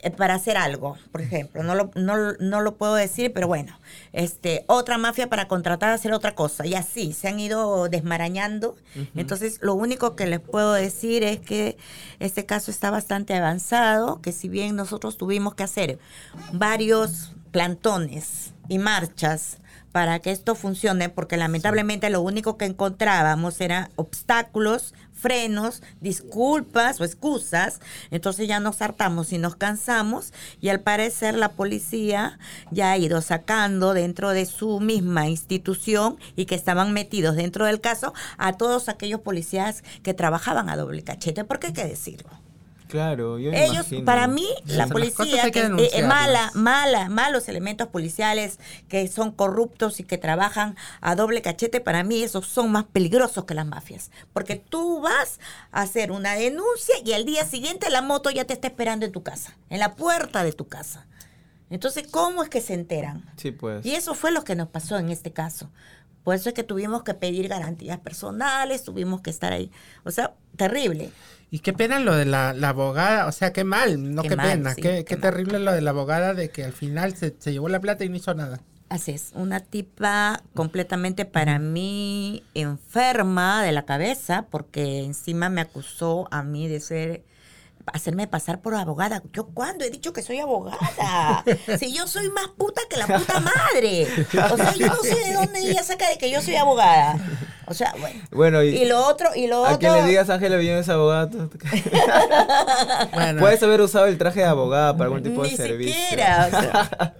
[0.03, 3.79] eh, para hacer algo, por ejemplo, no lo, no, no lo puedo decir, pero bueno,
[4.13, 8.77] este, otra mafia para contratar a hacer otra cosa, y así se han ido desmarañando.
[9.15, 11.77] Entonces, lo único que les puedo decir es que
[12.19, 15.99] este caso está bastante avanzado, que si bien nosotros tuvimos que hacer
[16.53, 19.57] varios plantones y marchas
[19.91, 27.03] para que esto funcione, porque lamentablemente lo único que encontrábamos eran obstáculos, frenos, disculpas o
[27.03, 27.79] excusas.
[28.11, 32.37] Entonces ya nos hartamos y nos cansamos y al parecer la policía
[32.69, 37.81] ya ha ido sacando dentro de su misma institución y que estaban metidos dentro del
[37.81, 42.46] caso a todos aquellos policías que trabajaban a doble cachete, porque hay que decirlo.
[42.87, 44.05] Claro, yo Ellos, imagino.
[44.05, 49.31] para mí, la policía, hay que que, eh, mala, mala, malos elementos policiales que son
[49.31, 53.65] corruptos y que trabajan a doble cachete, para mí esos son más peligrosos que las
[53.65, 54.11] mafias.
[54.33, 55.39] Porque tú vas
[55.71, 59.11] a hacer una denuncia y al día siguiente la moto ya te está esperando en
[59.11, 61.05] tu casa, en la puerta de tu casa.
[61.69, 63.29] Entonces, ¿cómo es que se enteran?
[63.35, 63.85] Sí, pues.
[63.85, 65.69] Y eso fue lo que nos pasó en este caso.
[66.23, 69.71] Por eso es que tuvimos que pedir garantías personales, tuvimos que estar ahí.
[70.03, 71.11] O sea, terrible.
[71.49, 74.35] Y qué pena lo de la, la abogada, o sea, qué mal, no Qué qué,
[74.35, 77.15] mal, pena, sí, qué, qué qué terrible lo de la abogada de que al final
[77.15, 78.59] se, se llevó la plata y no hizo nada.
[78.89, 86.27] Así es, una tipa completamente para mí enferma de la cabeza, porque encima me acusó
[86.31, 87.23] a mí de ser,
[87.93, 89.21] hacerme pasar por abogada.
[89.33, 91.43] ¿Yo cuándo he dicho que soy abogada?
[91.79, 94.07] Si yo soy más puta que la puta madre.
[94.51, 97.17] O sea, yo no sé de dónde ella saca de que yo soy abogada.
[97.69, 98.21] O sea, bueno.
[98.31, 99.79] Bueno, y, Y lo otro, y lo a otro.
[99.79, 101.49] quien le digas Ángela Villanueva abogado, tú-
[103.13, 105.93] Bueno, puedes haber usado el traje de abogada para algún tipo Ni de servicio.
[105.93, 107.13] siquiera, o sea,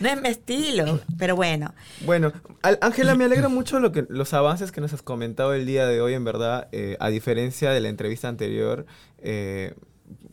[0.00, 1.74] no es mi estilo, pero bueno.
[2.00, 2.32] Bueno,
[2.80, 6.00] Ángela, me alegra mucho lo que, los avances que nos has comentado el día de
[6.00, 8.86] hoy, en verdad, eh, a diferencia de la entrevista anterior,
[9.18, 9.74] eh,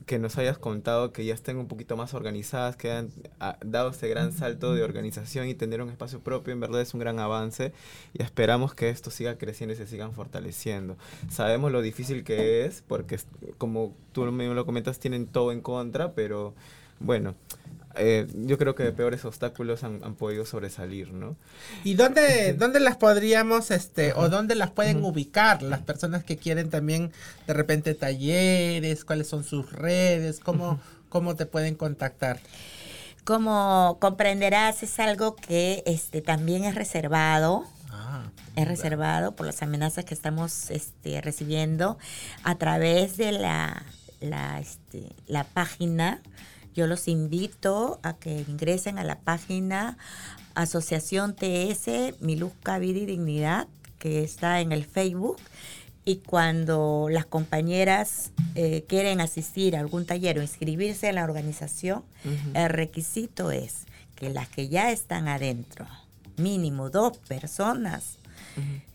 [0.05, 3.89] que nos hayas contado que ya estén un poquito más organizadas, que han ah, dado
[3.89, 7.19] este gran salto de organización y tener un espacio propio, en verdad es un gran
[7.19, 7.73] avance
[8.13, 10.97] y esperamos que esto siga creciendo y se sigan fortaleciendo.
[11.29, 13.19] Sabemos lo difícil que es, porque
[13.57, 16.53] como tú mismo lo comentas, tienen todo en contra, pero
[16.99, 17.35] bueno,
[17.97, 21.37] eh, yo creo que de peores obstáculos han, han podido sobresalir, ¿no?
[21.83, 26.69] ¿Y dónde, dónde las podríamos, este, o dónde las pueden ubicar las personas que quieren
[26.69, 27.11] también
[27.47, 30.79] de repente talleres, cuáles son sus redes, cómo,
[31.09, 32.39] cómo te pueden contactar?
[33.23, 37.65] Como comprenderás, es algo que este también es reservado.
[37.89, 41.97] Ah, Es reservado por las amenazas que estamos este, recibiendo
[42.43, 43.83] a través de la,
[44.19, 46.21] la, este, la página.
[46.75, 49.97] Yo los invito a que ingresen a la página
[50.55, 55.37] Asociación TS Mi Luz, Vida y Dignidad, que está en el Facebook.
[56.03, 62.03] Y cuando las compañeras eh, quieren asistir a algún taller o inscribirse en la organización,
[62.53, 63.85] el requisito es
[64.15, 65.87] que las que ya están adentro,
[66.37, 68.17] mínimo dos personas,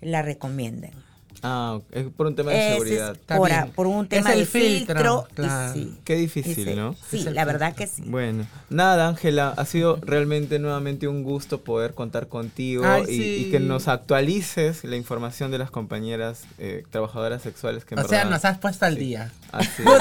[0.00, 0.92] la recomienden.
[1.42, 3.16] Ah, es por un tema de Ese seguridad.
[3.26, 3.60] Por, bien.
[3.60, 5.26] a- por un Es tema el de filtro, filtro.
[5.30, 5.72] y claro.
[5.72, 5.98] sí.
[6.04, 6.94] Qué difícil, Ese- ¿no?
[6.94, 7.46] Sí, la filtro.
[7.46, 8.02] verdad que sí.
[8.06, 13.44] Bueno, nada, Ángela, ha sido realmente nuevamente un gusto poder contar contigo Ay, y, sí.
[13.46, 18.08] y que nos actualices la información de las compañeras eh, trabajadoras sexuales que en o
[18.08, 19.00] sea, nos has puesto al sí.
[19.00, 19.32] día.
[19.52, 19.82] Así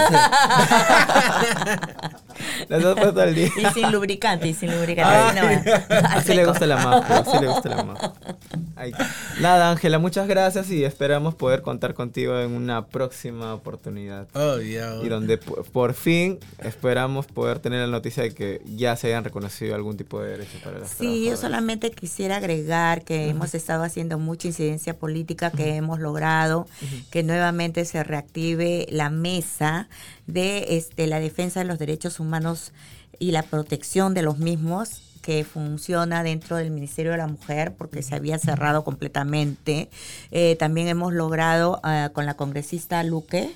[2.70, 3.50] Las has puesto al día.
[3.58, 5.14] Y sin lubricante, y sin lubricante.
[5.14, 5.58] Ay.
[5.58, 8.14] así no, al Así le gusta la majo, así le gusta la majo.
[8.76, 8.92] Ay,
[9.42, 14.28] Nada, Ángela, muchas gracias y esperamos poder contar contigo en una próxima oportunidad.
[14.34, 15.04] Obvio.
[15.04, 19.24] Y donde po- por fin esperamos poder tener la noticia de que ya se hayan
[19.24, 23.84] reconocido algún tipo de derecho para las Sí, yo solamente quisiera agregar que hemos estado
[23.84, 26.68] haciendo mucha incidencia política, que hemos logrado
[27.12, 29.88] que nuevamente se reactive la mesa
[30.34, 32.72] de este, la defensa de los derechos humanos
[33.20, 38.02] y la protección de los mismos, que funciona dentro del Ministerio de la Mujer porque
[38.02, 39.90] se había cerrado completamente.
[40.32, 43.56] Eh, también hemos logrado ah, con la congresista Luque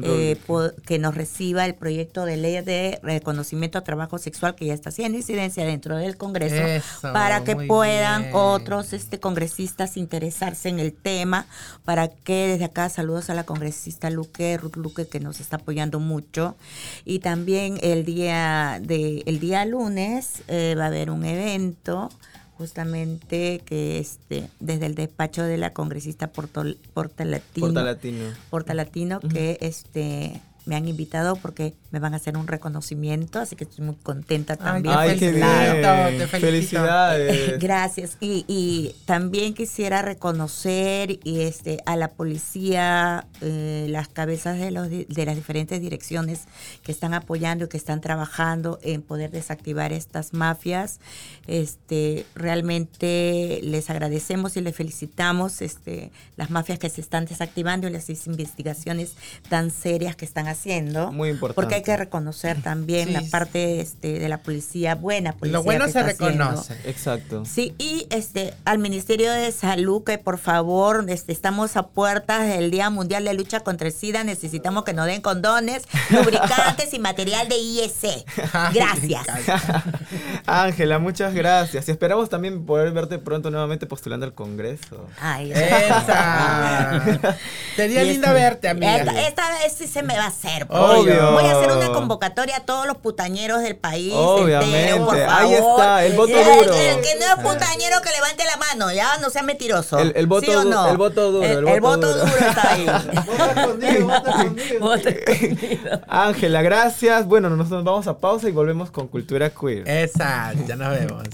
[0.00, 0.38] eh,
[0.86, 4.88] que nos reciba el proyecto de ley de reconocimiento a trabajo sexual que ya está
[4.88, 6.62] haciendo incidencia dentro del Congreso
[7.02, 11.44] para que puedan otros este congresistas interesarse en el tema,
[11.84, 16.00] para que desde acá saludos a la congresista Luque, Ruth Luque que nos está apoyando
[16.00, 16.56] mucho.
[17.04, 22.10] Y también el día de el día lunes eh, va a haber un evento
[22.58, 27.66] justamente que este desde el despacho de la congresista Portalatino.
[27.66, 33.56] Portalatino, Portalatino que este me han invitado porque me van a hacer un reconocimiento, así
[33.56, 34.94] que estoy muy contenta también.
[34.96, 36.28] Ay, qué bien.
[36.28, 37.58] Felicidades.
[37.58, 38.16] Gracias.
[38.20, 44.88] Y, y, también quisiera reconocer y este a la policía, eh, las cabezas de, los,
[44.88, 46.42] de las diferentes direcciones
[46.82, 51.00] que están apoyando y que están trabajando en poder desactivar estas mafias.
[51.46, 57.90] Este, realmente les agradecemos y les felicitamos este, las mafias que se están desactivando y
[57.90, 59.14] las investigaciones
[59.48, 61.12] tan serias que están haciendo.
[61.12, 61.54] Muy importante.
[61.54, 65.32] Porque hay que reconocer también la parte este, de la policía buena.
[65.32, 66.74] Policía Lo bueno se reconoce.
[66.84, 67.44] Exacto.
[67.44, 72.70] Sí, y este al Ministerio de Salud que por favor este, estamos a puertas del
[72.70, 74.24] Día Mundial de Lucha contra el SIDA.
[74.24, 78.24] Necesitamos que nos den condones, lubricantes y material de IEC.
[78.72, 79.26] Gracias.
[80.46, 81.88] Ángela, muchas gracias.
[81.88, 85.06] Y esperamos también poder verte pronto nuevamente postulando al Congreso.
[85.20, 87.02] Ay, esa.
[87.76, 88.96] Sería lindo verte, amiga.
[88.96, 90.66] Esta, esta vez sí se me va a hacer.
[90.68, 91.32] Obvio.
[91.32, 94.12] Voy a hacer una convocatoria a todos los putañeros del país.
[94.14, 94.90] Obviamente.
[94.90, 95.34] Entero, por favor.
[95.34, 96.74] Ahí está, el voto el, duro.
[96.74, 99.98] El, que no es putañero que levante la mano, ya no sea mentiroso.
[99.98, 100.88] El, el voto, ¿Sí o no?
[100.88, 101.44] el voto duro.
[101.44, 102.36] El, el voto duro.
[102.36, 102.86] está ahí.
[104.80, 107.26] Voto escondido, Ángela, gracias.
[107.26, 109.88] Bueno, nosotros vamos a pausa y volvemos con Cultura Queer.
[109.88, 111.28] Exacto, ya nos vemos.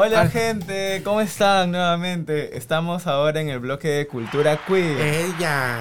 [0.00, 0.28] Hola Ah.
[0.28, 2.56] gente, ¿cómo están nuevamente?
[2.56, 5.00] Estamos ahora en el bloque de Cultura Queer.
[5.00, 5.76] Ella.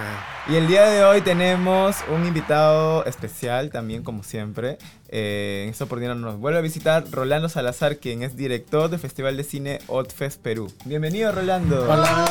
[0.49, 4.79] Y el día de hoy tenemos un invitado especial también, como siempre.
[5.09, 9.37] Eh, en esta oportunidad nos vuelve a visitar Rolando Salazar, quien es director del Festival
[9.37, 10.73] de Cine Otfest Perú.
[10.85, 11.83] Bienvenido, Rolando.
[11.87, 12.25] Hola.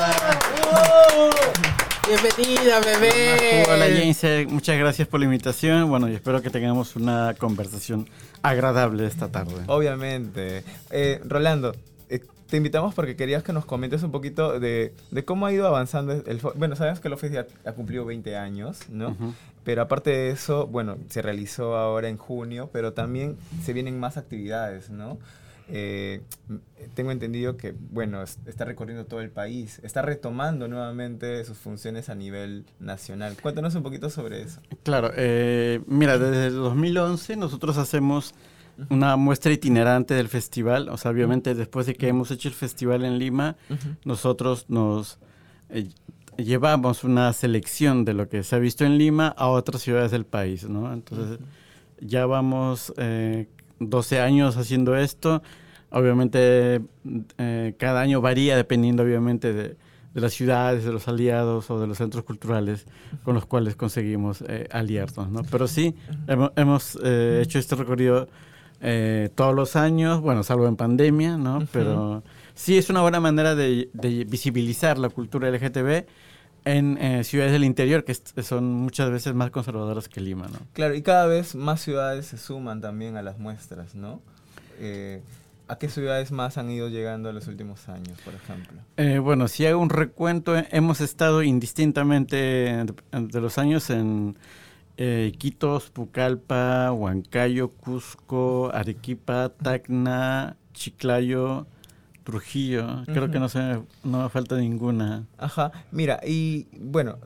[2.07, 3.65] Bienvenida, bebé.
[3.69, 5.89] Hola James, muchas gracias por la invitación.
[5.91, 8.09] Bueno, y espero que tengamos una conversación
[8.43, 9.65] agradable esta tarde.
[9.67, 10.63] Obviamente.
[10.91, 11.75] Eh, Rolando,
[12.09, 15.67] eh, te invitamos porque querías que nos comentes un poquito de, de cómo ha ido
[15.67, 16.41] avanzando el...
[16.55, 19.17] Bueno, sabemos que el Office ya ha cumplido 20 años, ¿no?
[19.65, 24.17] Pero aparte de eso, bueno, se realizó ahora en junio, pero también se vienen más
[24.17, 25.19] actividades, ¿no?
[25.69, 26.23] Eh,
[26.95, 32.09] tengo entendido que, bueno, es- está recorriendo todo el país, está retomando nuevamente sus funciones
[32.09, 33.37] a nivel nacional.
[33.43, 34.61] Cuéntanos un poquito sobre eso.
[34.85, 38.35] Claro, eh, mira, desde el 2011 nosotros hacemos
[38.91, 40.89] una muestra itinerante del festival.
[40.91, 43.57] O sea, obviamente después de que hemos hecho el festival en Lima,
[44.05, 45.19] nosotros nos
[45.71, 45.89] eh,
[46.37, 50.27] llevamos una selección de lo que se ha visto en Lima a otras ciudades del
[50.27, 50.93] país, ¿no?
[50.93, 51.39] Entonces,
[52.01, 53.49] ya vamos eh,
[53.79, 55.43] 12 años haciendo esto.
[55.91, 56.81] Obviamente,
[57.39, 59.77] eh, cada año varía dependiendo, obviamente, de,
[60.15, 62.87] de las ciudades, de los aliados o de los centros culturales
[63.23, 65.43] con los cuales conseguimos eh, aliarnos, ¿no?
[65.51, 65.95] Pero sí,
[66.27, 68.29] hemos, hemos, eh, hecho este recorrido
[69.35, 71.67] todos los años, bueno, salvo en pandemia, ¿no?
[71.73, 72.23] Pero
[72.55, 76.05] sí es una buena manera de, de visibilizar la cultura LGTB
[76.67, 80.59] en eh, ciudades del interior que son muchas veces más conservadoras que Lima, ¿no?
[80.75, 84.21] Claro, y cada vez más ciudades se suman también a las muestras, ¿no?
[84.79, 85.23] Eh,
[85.69, 88.79] ¿A qué ciudades más han ido llegando en los últimos años, por ejemplo?
[88.99, 94.37] Eh, bueno, si hago un recuento, eh, hemos estado indistintamente de, de los años en
[94.97, 101.67] eh, Iquitos, Pucallpa, Huancayo, Cusco, Arequipa, Tacna, Chiclayo,
[102.27, 103.05] Trujillo.
[103.07, 103.61] Creo que no, se,
[104.03, 105.27] no me falta ninguna.
[105.39, 107.19] Ajá, mira, y bueno,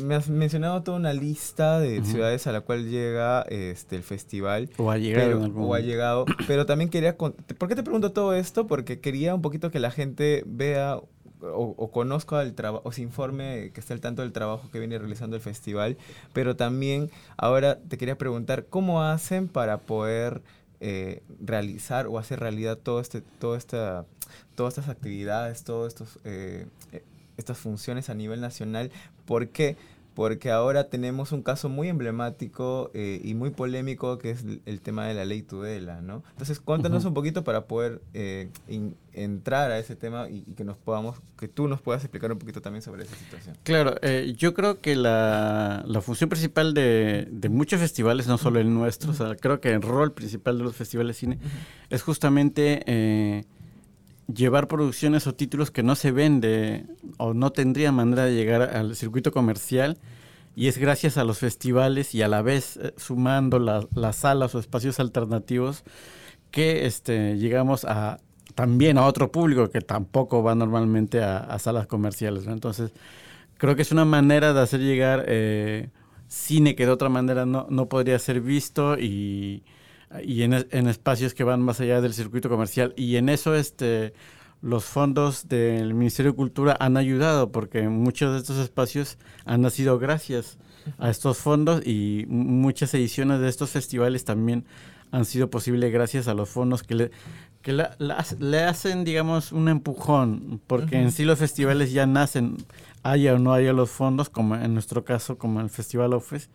[0.00, 4.70] me has mencionado toda una lista de ciudades a la cual llega este el festival.
[4.78, 7.16] O ha llegado pero- en algún o ha llegado, pero también quería...
[7.16, 8.68] con- ¿Por qué te pregunto todo esto?
[8.68, 11.00] Porque quería un poquito que la gente vea
[11.40, 14.96] o, conozco el trabajo, o se informe que está al tanto del trabajo que viene
[14.96, 15.98] realizando el festival,
[16.32, 20.40] pero también ahora te quería preguntar, ¿cómo hacen para poder
[20.86, 23.22] eh, realizar o hacer realidad todo este,
[23.56, 24.04] esta,
[24.54, 26.66] todas estas actividades, todas estos, eh,
[27.38, 28.92] estas funciones a nivel nacional?
[29.24, 29.78] Porque
[30.52, 35.14] ahora tenemos un caso muy emblemático eh, y muy polémico que es el tema de
[35.14, 36.22] la ley Tudela, ¿no?
[36.30, 38.48] Entonces, cuéntanos un poquito para poder eh,
[39.12, 42.60] entrar a ese tema y, que nos podamos, que tú nos puedas explicar un poquito
[42.60, 43.56] también sobre esa situación.
[43.62, 48.60] Claro, eh, yo creo que la, la función principal de, de, muchos festivales, no solo
[48.60, 51.38] el nuestro, o sea, creo que el rol principal de los festivales de cine
[51.90, 53.44] es justamente
[54.32, 56.86] llevar producciones o títulos que no se vende
[57.18, 59.98] o no tendrían manera de llegar al circuito comercial
[60.56, 64.58] y es gracias a los festivales y a la vez eh, sumando las salas o
[64.58, 65.84] espacios alternativos
[66.50, 68.18] que este, llegamos a
[68.54, 72.46] también a otro público que tampoco va normalmente a, salas comerciales.
[72.46, 72.92] Entonces,
[73.58, 75.90] creo que es una manera de hacer llegar eh,
[76.28, 79.64] cine que de otra manera no, no podría ser visto y,
[80.22, 82.94] y en, en, espacios que van más allá del circuito comercial.
[82.96, 84.12] Y en eso este,
[84.60, 89.98] los fondos del Ministerio de Cultura han ayudado porque muchos de estos espacios han nacido
[89.98, 90.58] gracias
[90.98, 94.64] a estos fondos y muchas ediciones de estos festivales también
[95.10, 97.10] han sido posibles gracias a los fondos que le,
[97.62, 102.56] que le hacen, digamos, un empujón, porque en sí los festivales ya nacen,
[103.02, 106.48] haya o no haya los fondos, como en nuestro caso, como el Festival Office,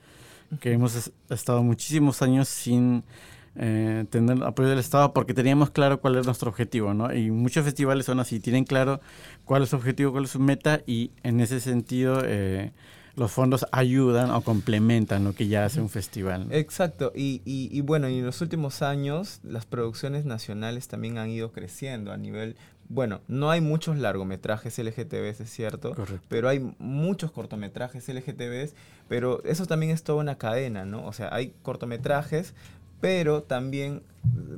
[0.60, 3.04] que hemos estado muchísimos años sin
[3.56, 7.14] eh, tener apoyo del Estado porque teníamos claro cuál es nuestro objetivo, ¿no?
[7.14, 9.02] Y muchos festivales son así, tienen claro
[9.46, 12.72] cuál es su objetivo, cuál es su meta y en ese sentido eh,
[13.16, 16.48] los fondos ayudan o complementan lo que ya hace un festival.
[16.52, 21.52] Exacto, y, y, bueno, y en los últimos años las producciones nacionales también han ido
[21.52, 22.56] creciendo a nivel
[22.92, 25.96] bueno, no hay muchos largometrajes LGTBs, es cierto,
[26.28, 28.74] pero hay muchos cortometrajes LGTBs,
[29.08, 31.06] pero eso también es toda una cadena, ¿no?
[31.06, 32.56] O sea, hay cortometrajes,
[33.02, 34.02] pero también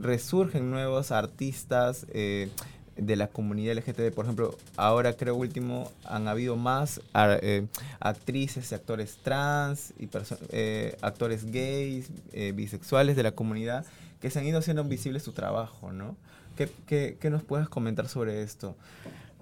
[0.01, 2.49] resurgen nuevos artistas eh,
[2.97, 4.13] de la comunidad LGTB.
[4.13, 7.67] Por ejemplo, ahora creo último han habido más eh,
[7.99, 10.09] actrices y actores trans y
[10.49, 12.09] eh, actores gays,
[12.53, 13.85] bisexuales de la comunidad
[14.19, 16.15] que se han ido haciendo visible su trabajo, ¿no?
[16.55, 18.75] ¿Qué, qué, nos puedes comentar sobre esto?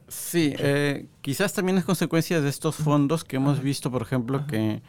[0.08, 0.56] Sí,
[1.22, 4.82] quizás también es consecuencia de estos fondos que hemos visto, por ejemplo, que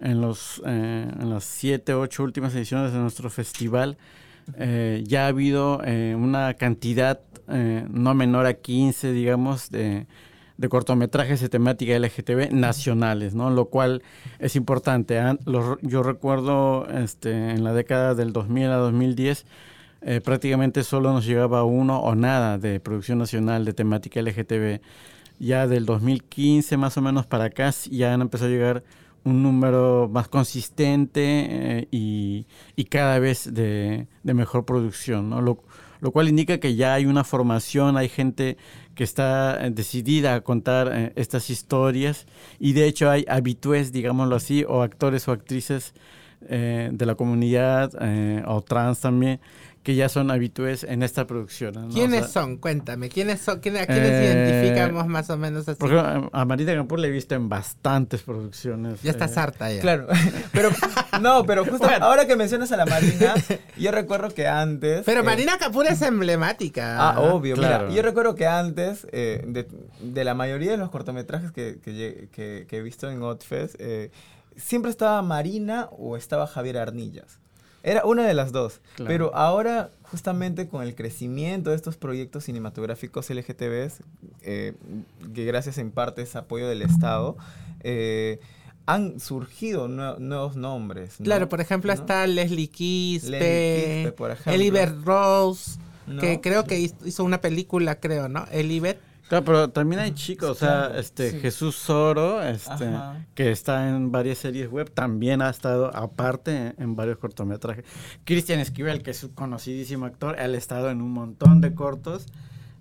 [0.00, 3.96] en, los, eh, en las siete, ocho últimas ediciones de nuestro festival,
[4.56, 10.06] eh, ya ha habido eh, una cantidad no menor a 15, digamos, de,
[10.58, 13.48] de, cortometrajes de temática LGTB nacionales, ¿no?
[13.48, 14.02] Lo cual
[14.38, 15.18] es importante.
[15.80, 19.46] yo recuerdo este, en la década del 2000 a 2010,
[20.22, 24.82] prácticamente solo nos llegaba uno o nada de producción nacional de temática LGTB.
[25.38, 28.84] Ya del 2015 más o menos para acá ya han empezado a llegar
[29.24, 32.46] un número más consistente eh, y,
[32.84, 35.42] cada vez de, mejor producción, ¿no?
[35.42, 35.58] Lo,
[36.12, 38.56] cual indica que ya hay una formación, hay gente
[38.94, 42.26] que está eh, decidida a contar eh, estas historias
[42.60, 45.94] y de hecho hay habitués, digámoslo así, o actores o actrices
[46.40, 47.90] de la comunidad
[48.46, 49.40] o trans también
[49.88, 51.90] que ya son habitués en esta producción.
[51.90, 52.58] ¿Quiénes son?
[52.58, 53.56] Cuéntame, ¿quiénes son?
[53.56, 55.78] ¿A quiénes eh, identificamos más o menos así?
[55.80, 59.00] Porque a Marita Campur le he visto en bastantes producciones.
[59.00, 59.40] Ya estás eh.
[59.40, 59.80] harta ya.
[59.80, 60.06] Claro,
[60.52, 60.68] pero
[61.22, 63.32] no, pero justo ahora que mencionas a la Marina,
[63.78, 65.06] yo recuerdo que antes...
[65.06, 66.96] Pero eh, Marina Capur es emblemática.
[66.98, 67.90] Ah, obvio, claro.
[67.90, 69.66] yo recuerdo que antes, de,
[70.22, 73.80] la mayoría de los cortometrajes que, que, he visto en Otfest,
[74.54, 77.40] siempre estaba Marina o estaba Javier Arnillas.
[77.88, 78.80] Era una de las dos.
[79.06, 84.02] Pero ahora, justamente con el crecimiento de estos proyectos cinematográficos LGTBs,
[84.42, 84.74] eh,
[85.34, 87.38] que gracias en parte es apoyo del Estado,
[87.80, 88.40] eh,
[88.84, 91.16] han surgido nuevos nombres.
[91.22, 94.14] Claro, por ejemplo, está Leslie Quispe,
[94.46, 95.78] Elibert Rose,
[96.20, 98.46] que creo que hizo una película, creo, ¿no?
[98.50, 99.07] Elibert.
[99.28, 102.90] Claro, pero también hay chicos, o sea, este Jesús Soro, este,
[103.34, 107.84] que está en varias series web, también ha estado aparte en, varios cortometrajes.
[108.24, 112.26] Cristian Esquivel, que es un conocidísimo actor, él ha estado en un montón de cortos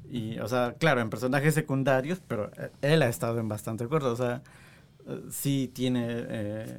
[0.10, 2.50] y, o sea, claro, en personajes secundarios, pero
[2.82, 4.42] él ha estado en bastante cortos, o sea,
[5.30, 6.78] sí tiene eh,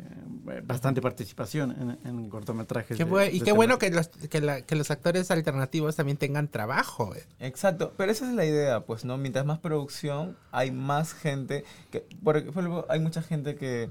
[0.62, 2.98] bastante participación en, cortometrajes.
[3.32, 7.14] y qué bueno que los, que, los actores alternativos también tengan trabajo.
[7.14, 7.24] Eh.
[7.40, 9.16] Exacto, pero esa es la idea, pues, ¿no?
[9.16, 13.88] Mientras más producción, hay más gente, que, por ejemplo, hay mucha gente que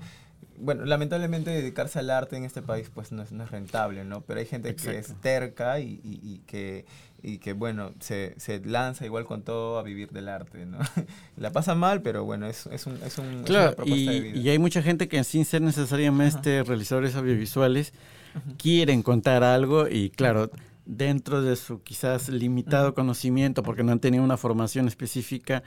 [0.57, 4.21] bueno, lamentablemente dedicarse al arte en este país pues no es, no es rentable, ¿no?
[4.21, 6.85] Pero hay gente que es terca y, y, y que
[7.23, 10.77] y que bueno, se, se, lanza igual con todo a vivir del arte, ¿no?
[11.37, 14.83] La pasa mal, pero bueno, es, es, un, es, un, claro, y, y, hay mucha
[14.83, 16.67] gente que sin ser necesariamente Ajá.
[16.67, 17.93] realizadores audiovisuales
[18.35, 18.45] Ajá.
[18.57, 20.51] quieren contar algo y claro,
[20.85, 25.63] dentro de su quizás limitado conocimiento, porque no han tenido una formación específica,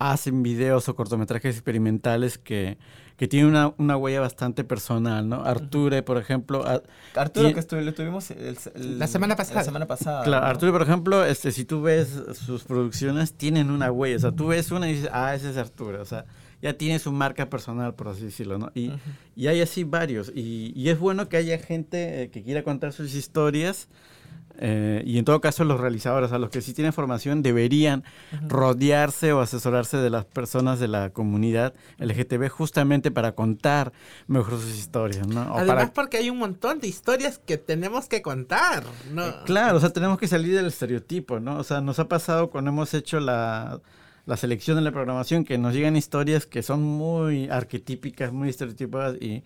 [0.00, 2.78] hacen videos o cortometrajes experimentales que,
[3.18, 5.44] que tienen una, una, huella bastante personal, ¿no?
[5.44, 6.66] Arture, por ejemplo...
[6.66, 6.82] A,
[7.14, 9.56] Arturo, que estuve, lo tuvimos el, el, la semana pasada.
[9.60, 10.24] La semana pasada.
[10.24, 10.50] Claro, ¿no?
[10.50, 14.16] Arturo, por ejemplo, este, si tú ves sus producciones, tienen una huella.
[14.16, 16.00] O sea, tú ves una y dices, ah, ese es Arturo.
[16.00, 16.24] O sea,
[16.62, 18.72] ya tiene su marca personal, por así decirlo, ¿no?
[18.74, 18.98] Y, uh -huh.
[19.36, 20.32] y hay así varios.
[20.34, 23.88] Y, y, es bueno que haya gente eh, que quiera contar sus historias
[24.62, 28.04] eh, y en todo caso los realizadores, a los que sí tienen formación, deberían
[28.46, 33.92] rodearse o asesorarse de las personas de la comunidad LGTB justamente para contar
[34.26, 35.40] mejor sus historias, ¿no?
[35.54, 35.92] O Además para...
[35.94, 39.26] porque hay un montón de historias que tenemos que contar, ¿no?
[39.26, 41.56] Eh, claro, o sea, tenemos que salir del estereotipo, ¿no?
[41.56, 43.80] O sea, nos ha pasado cuando hemos hecho la,
[44.26, 49.16] la selección de la programación que nos llegan historias que son muy arquetípicas, muy estereotipadas
[49.22, 49.42] y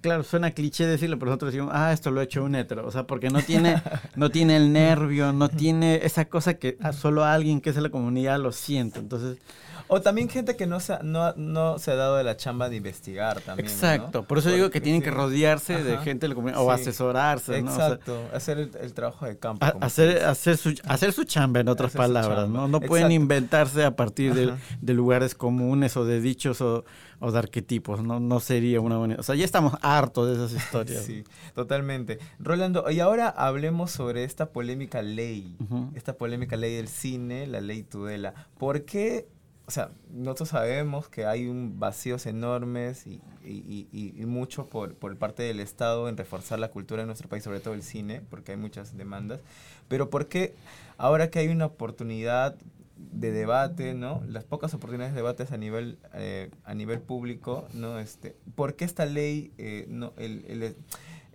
[0.00, 2.86] Claro, suena cliché decirlo, pero nosotros decimos, ah, esto lo ha hecho un hetero.
[2.86, 3.82] O sea, porque no tiene,
[4.16, 7.90] no tiene el nervio, no tiene esa cosa que solo alguien que es de la
[7.90, 8.98] comunidad lo siente.
[9.00, 9.38] Entonces.
[9.86, 12.76] O también gente que no se, no, no se ha dado de la chamba de
[12.76, 13.68] investigar también.
[13.68, 14.20] Exacto.
[14.20, 14.26] ¿no?
[14.26, 15.04] Por eso porque, digo que tienen sí.
[15.04, 15.84] que rodearse Ajá.
[15.84, 16.82] de gente de la comunidad o sí.
[16.82, 17.58] asesorarse.
[17.58, 18.14] Exacto.
[18.14, 18.26] ¿no?
[18.26, 19.64] O sea, hacer el, el, trabajo de campo.
[19.64, 22.48] A, hacer, hacer, su, hacer su chamba, en otras hacer palabras.
[22.48, 22.66] ¿no?
[22.68, 26.84] no pueden inventarse a partir de, de, lugares comunes o de dichos o
[27.20, 29.16] o de arquetipos, no, no sería una buena...
[29.18, 31.04] O sea, ya estamos hartos de esas historias.
[31.04, 31.24] sí,
[31.54, 32.18] totalmente.
[32.38, 35.96] Rolando, y ahora hablemos sobre esta polémica ley, uh -huh.
[35.96, 38.34] esta polémica ley del cine, la ley Tudela.
[38.58, 39.28] ¿Por qué
[39.66, 44.94] o sea, nosotros sabemos que hay un vacíos enormes y, y, y, y, mucho por,
[44.94, 48.20] por parte del Estado en reforzar la cultura en nuestro país, sobre todo el cine,
[48.28, 49.40] porque hay muchas demandas.
[49.88, 50.54] Pero ¿por qué
[50.98, 52.56] ahora que hay una oportunidad
[52.96, 54.22] de debate, ¿no?
[54.28, 57.98] Las pocas oportunidades de debates a nivel, eh, a nivel público, ¿no?
[57.98, 60.76] Este, ¿Por qué esta ley, eh, no, el, el,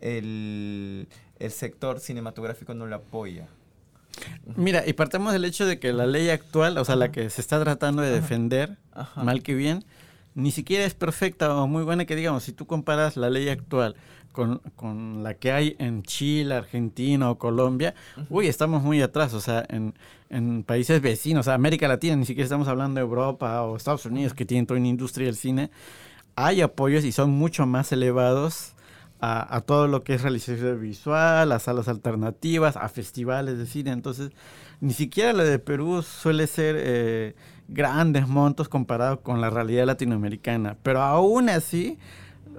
[0.01, 1.07] el,
[1.39, 3.47] el sector cinematográfico no la apoya?
[4.55, 7.41] Mira, y partamos del hecho de que la ley actual, o sea, la que se
[7.41, 9.23] está tratando de defender, Ajá.
[9.23, 9.83] mal que bien,
[10.35, 13.95] ni siquiera es perfecta o muy buena que digamos, si tú comparas la ley actual
[14.31, 17.93] con, con la que hay en Chile, Argentina o Colombia,
[18.29, 19.93] uy, estamos muy atrás, o sea, en,
[20.29, 24.05] en, países vecinos, o sea, América Latina, ni siquiera estamos hablando de Europa o Estados
[24.05, 25.71] Unidos, que tienen toda una industria del cine,
[26.35, 28.73] hay apoyos y son mucho más elevados
[29.19, 33.91] a, a, todo lo que es realización visual, a salas alternativas, a festivales de cine.
[33.91, 34.31] Entonces,
[34.81, 37.35] ni siquiera la de Perú suele ser eh,
[37.67, 40.77] grandes montos comparado con la realidad latinoamericana.
[40.83, 41.97] Pero aún así,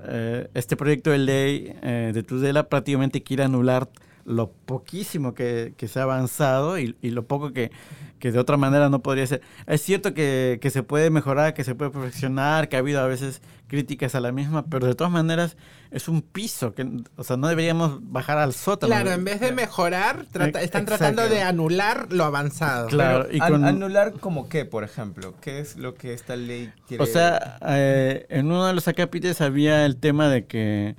[0.06, 3.88] eh, este proyecto de ley eh, de Tudela prácticamente quiere anular
[4.24, 7.70] lo poquísimo que, que se ha avanzado y, y lo poco que,
[8.18, 9.42] que, de otra manera no podría ser.
[9.66, 13.06] Es cierto que, que, se puede mejorar, que se puede perfeccionar, que ha habido a
[13.06, 15.56] veces críticas a la misma, pero de todas maneras
[15.90, 18.92] es un piso, que, o sea, no deberíamos bajar al sótano.
[18.92, 20.96] Claro, en vez de mejorar, trata, están Exacto.
[20.96, 22.88] tratando de anular lo avanzado.
[22.88, 27.02] Claro, y con, anular como qué, por ejemplo, ¿qué es lo que esta ley quiere?
[27.02, 30.96] O sea, eh, en uno de los acápites había el tema de que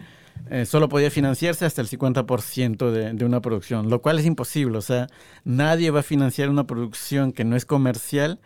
[0.50, 4.78] eh, solo podía financiarse hasta el 50% de, de, una producción, lo cual es imposible.
[4.78, 5.08] O sea,
[5.44, 8.40] nadie va a financiar una producción que no es comercial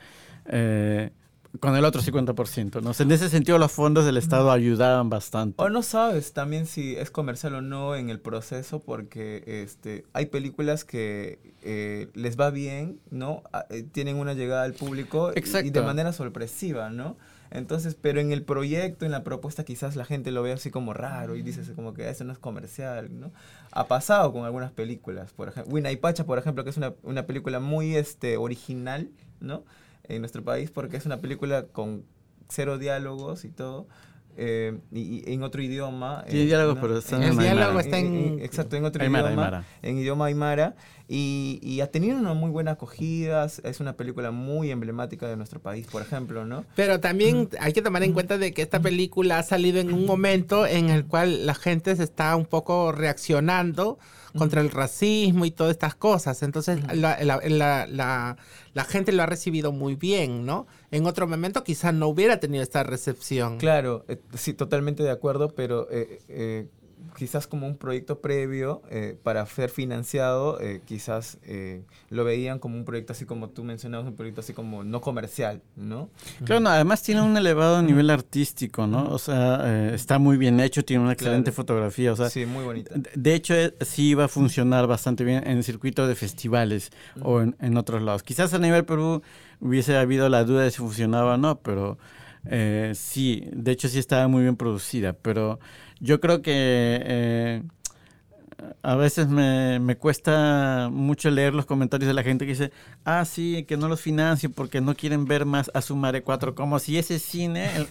[0.46, 1.12] eh,
[1.60, 2.82] con el otro 50%.
[2.82, 2.90] ¿no?
[2.92, 5.62] O sea, en ese sentido, los fondos del Estado ayudaban bastante.
[5.62, 10.28] O no sabes también si es comercial o no en el proceso, porque este, hay
[10.28, 13.44] películas que eh, les va bien, ¿no?
[13.70, 17.18] Eh, tienen una llegada al público y de manera sorpresiva, ¿no?
[17.56, 20.93] Entonces, pero en el proyecto, en la propuesta, quizás la gente lo ve así como
[20.93, 23.32] raro y dices como que eso no es comercial, ¿no?
[23.72, 27.60] Ha pasado con algunas películas, por ejemplo, Winaipacha, por ejemplo, que es una, una película
[27.60, 29.64] muy este, original, ¿no?
[30.03, 32.03] En nuestro país, porque es una película con
[32.49, 33.88] cero diálogos y todo.
[34.38, 36.24] Eh, y, y, en otro idioma.
[36.28, 36.82] Tiene eh, diálogos, ¿no?
[36.82, 39.46] pero está en el diálogo está en, en, Exacto, en otro Aymara, idioma.
[39.46, 39.66] Aymara.
[39.82, 40.76] En idioma aymara.
[41.08, 43.46] Y, y, ha tenido una muy buena acogida.
[43.46, 46.66] Es una película muy emblemática de nuestro país, por ejemplo, ¿no?
[46.76, 50.06] Pero también hay que tomar en cuenta de que esta película ha salido en un
[50.06, 54.00] momento en el cual la gente se está un poco reaccionando
[54.38, 56.44] contra el racismo y todas estas cosas.
[56.44, 58.38] Entonces, la, la, la,
[58.74, 60.68] la, gente lo ha recibido muy bien, ¿no?
[60.92, 63.58] En otro momento quizás no hubiera tenido esta recepción.
[63.58, 65.88] Claro, eh, sí, totalmente de acuerdo, pero...
[65.92, 66.68] Eh, eh,
[67.18, 72.76] quizás como un proyecto previo eh, para ser financiado, eh, quizás eh, lo veían como
[72.78, 76.09] un proyecto así como tú mencionabas, un proyecto así como no comercial, ¿no?
[76.43, 79.09] Claro, no, además tiene un elevado nivel artístico, ¿no?
[79.09, 81.55] O sea, eh, está muy bien hecho, tiene una excelente Claro.
[81.55, 82.93] fotografía, o sea, sí, muy bonita.
[82.95, 86.91] de- de hecho eh, sí iba a funcionar bastante bien en el circuito de festivales
[87.22, 88.24] o en, en otros lados.
[88.24, 89.22] Quizás a nivel Perú
[89.61, 91.97] hubiese habido la duda de si funcionaba o no, pero
[92.47, 95.59] eh, sí, de hecho sí estaba muy bien producida, pero
[96.00, 97.64] yo creo que eh,
[98.84, 102.72] a veces me, me cuesta mucho leer los comentarios de la gente que dice,
[103.03, 106.97] ah, sí, que no los financien porque no quieren ver más Azumare 4, como si
[106.97, 107.88] ese cine, el,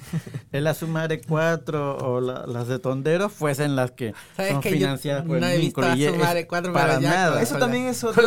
[0.53, 4.77] el Azumare 4 o la- las de Tondero fuesen las que ¿Sabes son que yo
[4.77, 7.43] financiadas por no el vínculo, y es Azumare 4, para nada.
[7.43, 8.23] Eso también la- es otro,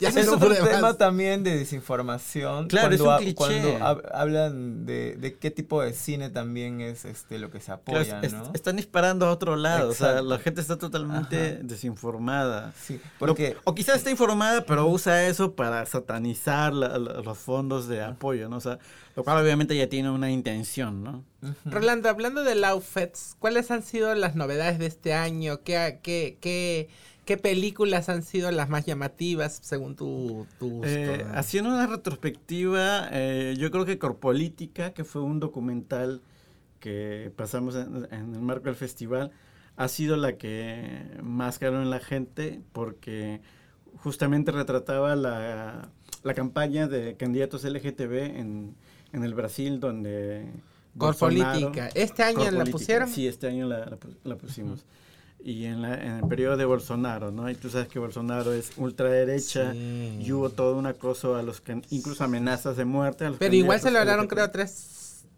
[0.00, 0.68] ya ese es no otro más.
[0.68, 2.68] tema también de desinformación.
[2.68, 7.38] Claro, es un cuando hab- hablan de, de qué tipo de cine también es este
[7.38, 8.50] lo que se Claro, apoya, es- ¿no?
[8.54, 11.63] están disparando a otro lado, o sea, la gente está totalmente Ajá.
[11.66, 12.72] Desinformada.
[12.80, 17.88] Sí, porque o quizás está informada, pero usa eso para satanizar la- la- los fondos
[17.88, 18.56] de apoyo, ¿no?
[18.56, 18.78] O sea,
[19.16, 21.24] lo cual obviamente ya tiene una intención, ¿no?
[21.64, 25.60] Rolando, hablando de Laufets, ¿cuáles han sido las novedades de este año?
[25.62, 26.88] ¿Qué, qué, qué,
[27.26, 30.88] qué películas han sido las más llamativas según tu, tu gusto?
[30.88, 36.22] Eh, haciendo una retrospectiva, eh, yo creo que Corpolítica, que fue un documental
[36.80, 39.30] que pasamos en, en el marco del festival,
[39.76, 43.40] ha sido la que más caló en la gente porque
[43.96, 45.88] justamente retrataba la,
[46.22, 48.74] la campaña de candidatos LGTB en,
[49.12, 50.46] en el Brasil, donde...
[50.96, 51.88] Corpolítica.
[51.94, 53.08] ¿Este año la pusieron?
[53.08, 54.84] Sí, este año la, la pu- la pusimos.
[55.42, 57.50] Y en, la- en el periodo de Bolsonaro, ¿no?
[57.50, 60.18] Y tú sabes que Bolsonaro es ultraderecha Sí.
[60.22, 63.24] y hubo todo un acoso a los que, incluso amenazas de muerte.
[63.26, 64.32] a los Pero igual se lograron, LGBT.
[64.34, 64.70] creo, tres,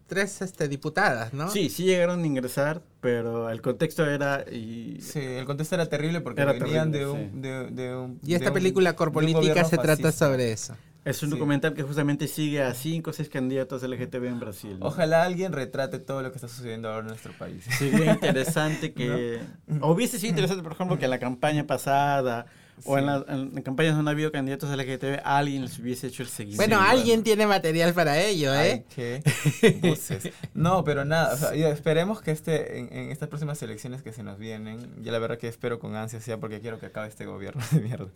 [0.06, 1.50] tres este, diputadas, ¿no?
[1.50, 4.44] Sí, sí llegaron a ingresar, pero el contexto era...
[4.50, 7.38] Y, sí, el contexto era terrible porque Era venían terrible, de, un, sí.
[7.40, 10.12] de, de un Y esta de película un Corpolítica se trata fascista.
[10.12, 10.76] sobre eso.
[11.04, 11.34] es un Sí.
[11.36, 14.78] documental que justamente sigue a cinco o seis candidatos LGTB en Brasil.
[14.78, 14.86] ¿no?
[14.86, 17.64] Ojalá alguien retrate todo lo que está sucediendo ahora en nuestro país.
[17.78, 19.40] Sería interesante que...
[19.80, 22.46] o Hubiese sido interesante, por ejemplo, que en la campaña pasada
[22.84, 26.28] o en, la, en campañas donde ha habido candidatos LGTB, alguien les hubiese hecho el
[26.28, 26.62] seguimiento.
[26.62, 28.84] Bueno, alguien tiene material para ello, Ay, ¿eh?
[28.94, 30.30] qué buses.
[30.54, 34.22] No, pero nada, o sea, esperemos que este, en, en estas próximas elecciones que se
[34.22, 37.24] nos vienen, ya la verdad que espero con ansias ya porque quiero que acabe este
[37.26, 38.08] gobierno de mierda,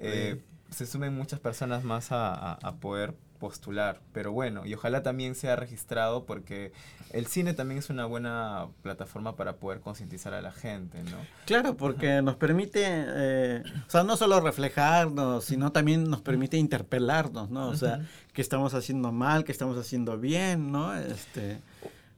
[0.00, 0.40] eh,
[0.70, 3.14] se sumen muchas personas más a, a- a poder
[3.48, 6.72] postular, pero bueno, y ojalá también sea registrado porque
[7.12, 11.18] el cine también es una buena plataforma para poder concientizar a la gente, ¿no?
[11.44, 17.50] Claro, porque nos permite, eh, o sea, no solo reflejarnos, sino también nos permite interpelarnos,
[17.50, 17.68] ¿no?
[17.68, 18.00] O sea,
[18.32, 20.94] qué estamos haciendo mal, qué estamos haciendo bien, ¿no?
[20.96, 21.60] Este,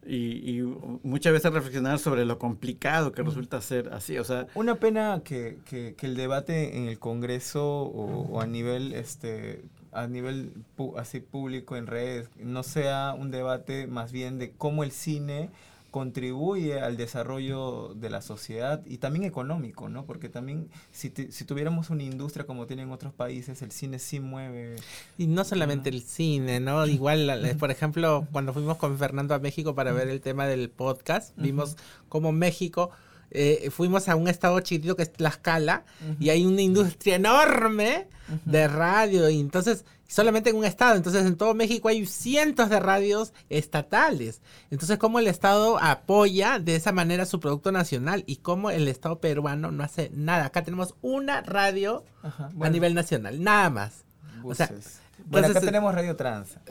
[0.07, 0.63] y, y
[1.03, 5.59] muchas veces reflexionar sobre lo complicado que resulta ser así, o sea, Una pena que,
[5.69, 9.65] que- que el debate en el Congreso o, o a nivel este
[9.97, 10.53] a nivel
[10.97, 15.51] así público en redes no sea un debate más bien de cómo el cine
[15.91, 20.05] contribuye al desarrollo de la sociedad y también económico, ¿no?
[20.05, 24.21] Porque también si, te- si tuviéramos una industria como tienen otros países, el cine sí
[24.21, 24.77] mueve.
[25.17, 26.87] Y no solamente el cine, ¿no?
[26.87, 31.33] Igual, por ejemplo, cuando fuimos con Fernando a México para ver el tema del podcast,
[31.39, 31.77] vimos
[32.11, 32.91] cómo México,
[33.31, 35.85] eh, fuimos a un estado chiquitito que es Tlaxcala,
[36.21, 38.09] y hay una industria enorme
[38.45, 42.81] de radio, y entonces, solamente en un estado, entonces en todo México hay cientos de
[42.81, 44.41] radios estatales.
[44.71, 49.21] Entonces, cómo el Estado apoya de esa manera su producto nacional y cómo el Estado
[49.21, 50.47] peruano no hace nada.
[50.47, 54.05] Acá tenemos una radio Ajá, a nivel nacional, nada más.
[54.45, 55.01] O sea, buses.
[55.25, 56.51] bueno, acá tenemos Radio Trans.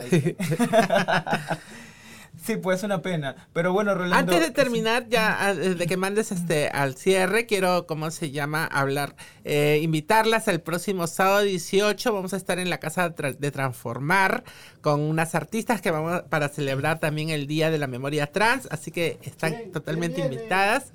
[2.45, 3.35] Sí, pues una pena.
[3.53, 4.17] Pero bueno, Rolando.
[4.33, 8.65] Antes de terminar, ya ah, de que mandes este al cierre, quiero, ¿cómo se llama?
[8.65, 12.13] Hablar, eh, invitarlas el próximo sábado 18.
[12.13, 14.43] Vamos a estar en la Casa de Transformar
[14.81, 18.67] con unas artistas que vamos para celebrar también el Día de la Memoria Trans.
[18.69, 20.91] Así que están totalmente invitadas.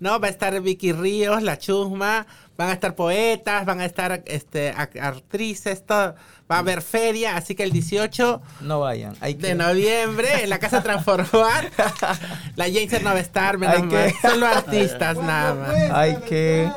[0.00, 0.18] ¿no?
[0.20, 2.26] Va a estar Vicky Ríos, La Chusma,
[2.56, 6.14] van a estar poetas, van a estar este, ac- actrices, todo.
[6.50, 9.16] Va a haber feria, así que el 18 No vayan.
[9.20, 9.46] Hay que...
[9.46, 11.70] de noviembre en la casa Transformar.
[12.56, 14.14] la Jensen no va a estar, menos Hay que-.
[14.20, 15.90] Solo artistas nada más.
[15.90, 16.68] Hay que...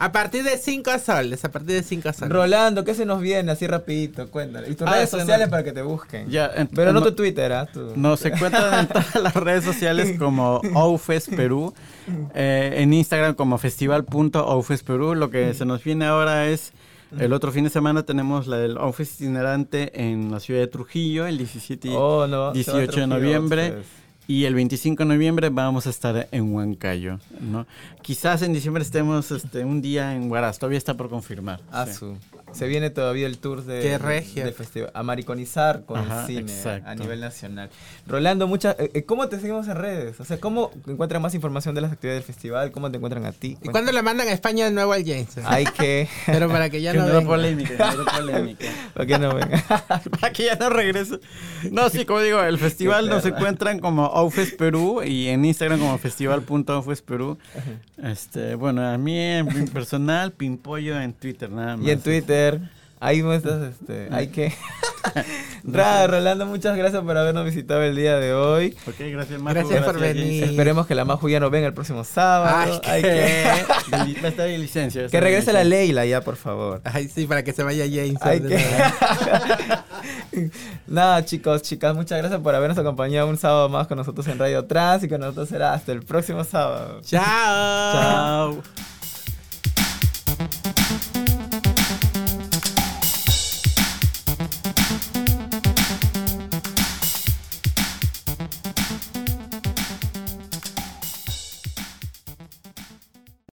[0.00, 2.32] A partir de 5 soles, a partir de 5 soles.
[2.32, 3.50] Rolando, ¿qué se nos viene?
[3.52, 4.70] Así rapidito, cuéntale.
[4.70, 5.50] Y tus Ah, redes sociales no.
[5.50, 6.30] para que te busquen.
[6.30, 7.66] Ya, Pero no no- tu Twitter, ¿ah?
[7.66, 11.74] Tu- Nos encuentran en todas las redes sociales como Oufes Perú,
[12.34, 15.14] eh, en Instagram como festival.oufes Perú.
[15.16, 16.72] Lo que se nos viene ahora es,
[17.18, 21.26] el otro fin de semana tenemos la del Oufes itinerante en la ciudad de Trujillo,
[21.26, 23.64] el 17 y Oh, no, se va a 18 de noviembre.
[23.68, 23.86] ustedes.
[24.30, 27.66] Y el 25 de noviembre vamos a estar en Huancayo, ¿no?
[28.02, 31.60] Quizás en diciembre estemos este, un día en Huaraz, todavía está por confirmar.
[31.72, 31.94] Ah, sí.
[31.94, 32.16] su.
[32.52, 34.44] Se viene todavía el tour de, Qué regio.
[34.44, 34.90] del festival.
[34.94, 36.88] Americanizar con Ajá, el cine exacto.
[36.88, 37.68] a nivel nacional.
[38.06, 40.18] Rolando, muchas, eh, eh, ¿cómo te seguimos en redes?
[40.20, 42.70] O sea, ¿cómo encuentran más información de las actividades del festival?
[42.72, 43.58] ¿Cómo te encuentran a ti?
[43.62, 45.36] ¿Y cuándo la mandan a España de nuevo al James?
[45.44, 46.08] Hay que...
[46.26, 47.30] Pero para que ya Que no no haya venga.
[47.30, 48.66] polémica, que no polémica.
[48.94, 49.64] ¿Por qué no venga?
[50.20, 51.20] Para que ya no regrese.
[51.70, 55.96] No, sí, como digo, el festival nos encuentran como Aufes Perú y en Instagram como
[55.98, 57.38] festival.aufes Perú.
[58.02, 61.86] Este, bueno, a mí en personal, Pimpollo en Twitter, nada más.
[61.86, 62.60] y en Twitter...
[63.00, 64.52] Ahí muestras, este, hay que...
[65.64, 68.76] Ra, Rolando, muchas gracias por habernos visitado el día de hoy.
[68.86, 69.60] Ok, gracias, Marco.
[69.60, 70.44] Gracias por venir.
[70.44, 72.80] Esperemos que la Maju ya nos venga el próximo sábado.
[72.84, 73.44] Ay, Hay que,
[73.92, 75.06] Va a estar de licencia.
[75.08, 75.64] que regrese la.
[75.64, 76.80] Leila ya, por favor.
[76.84, 78.16] Ay, sí, para que se vaya James.
[78.22, 78.58] Hay que...
[80.86, 84.64] Nada, chicos, chicas, muchas gracias por habernos acompañado un sábado más con nosotros en Radio
[84.64, 87.00] Trans y con nosotros será hasta el próximo sábado.
[87.02, 88.62] Chao.
[90.32, 91.17] Chao.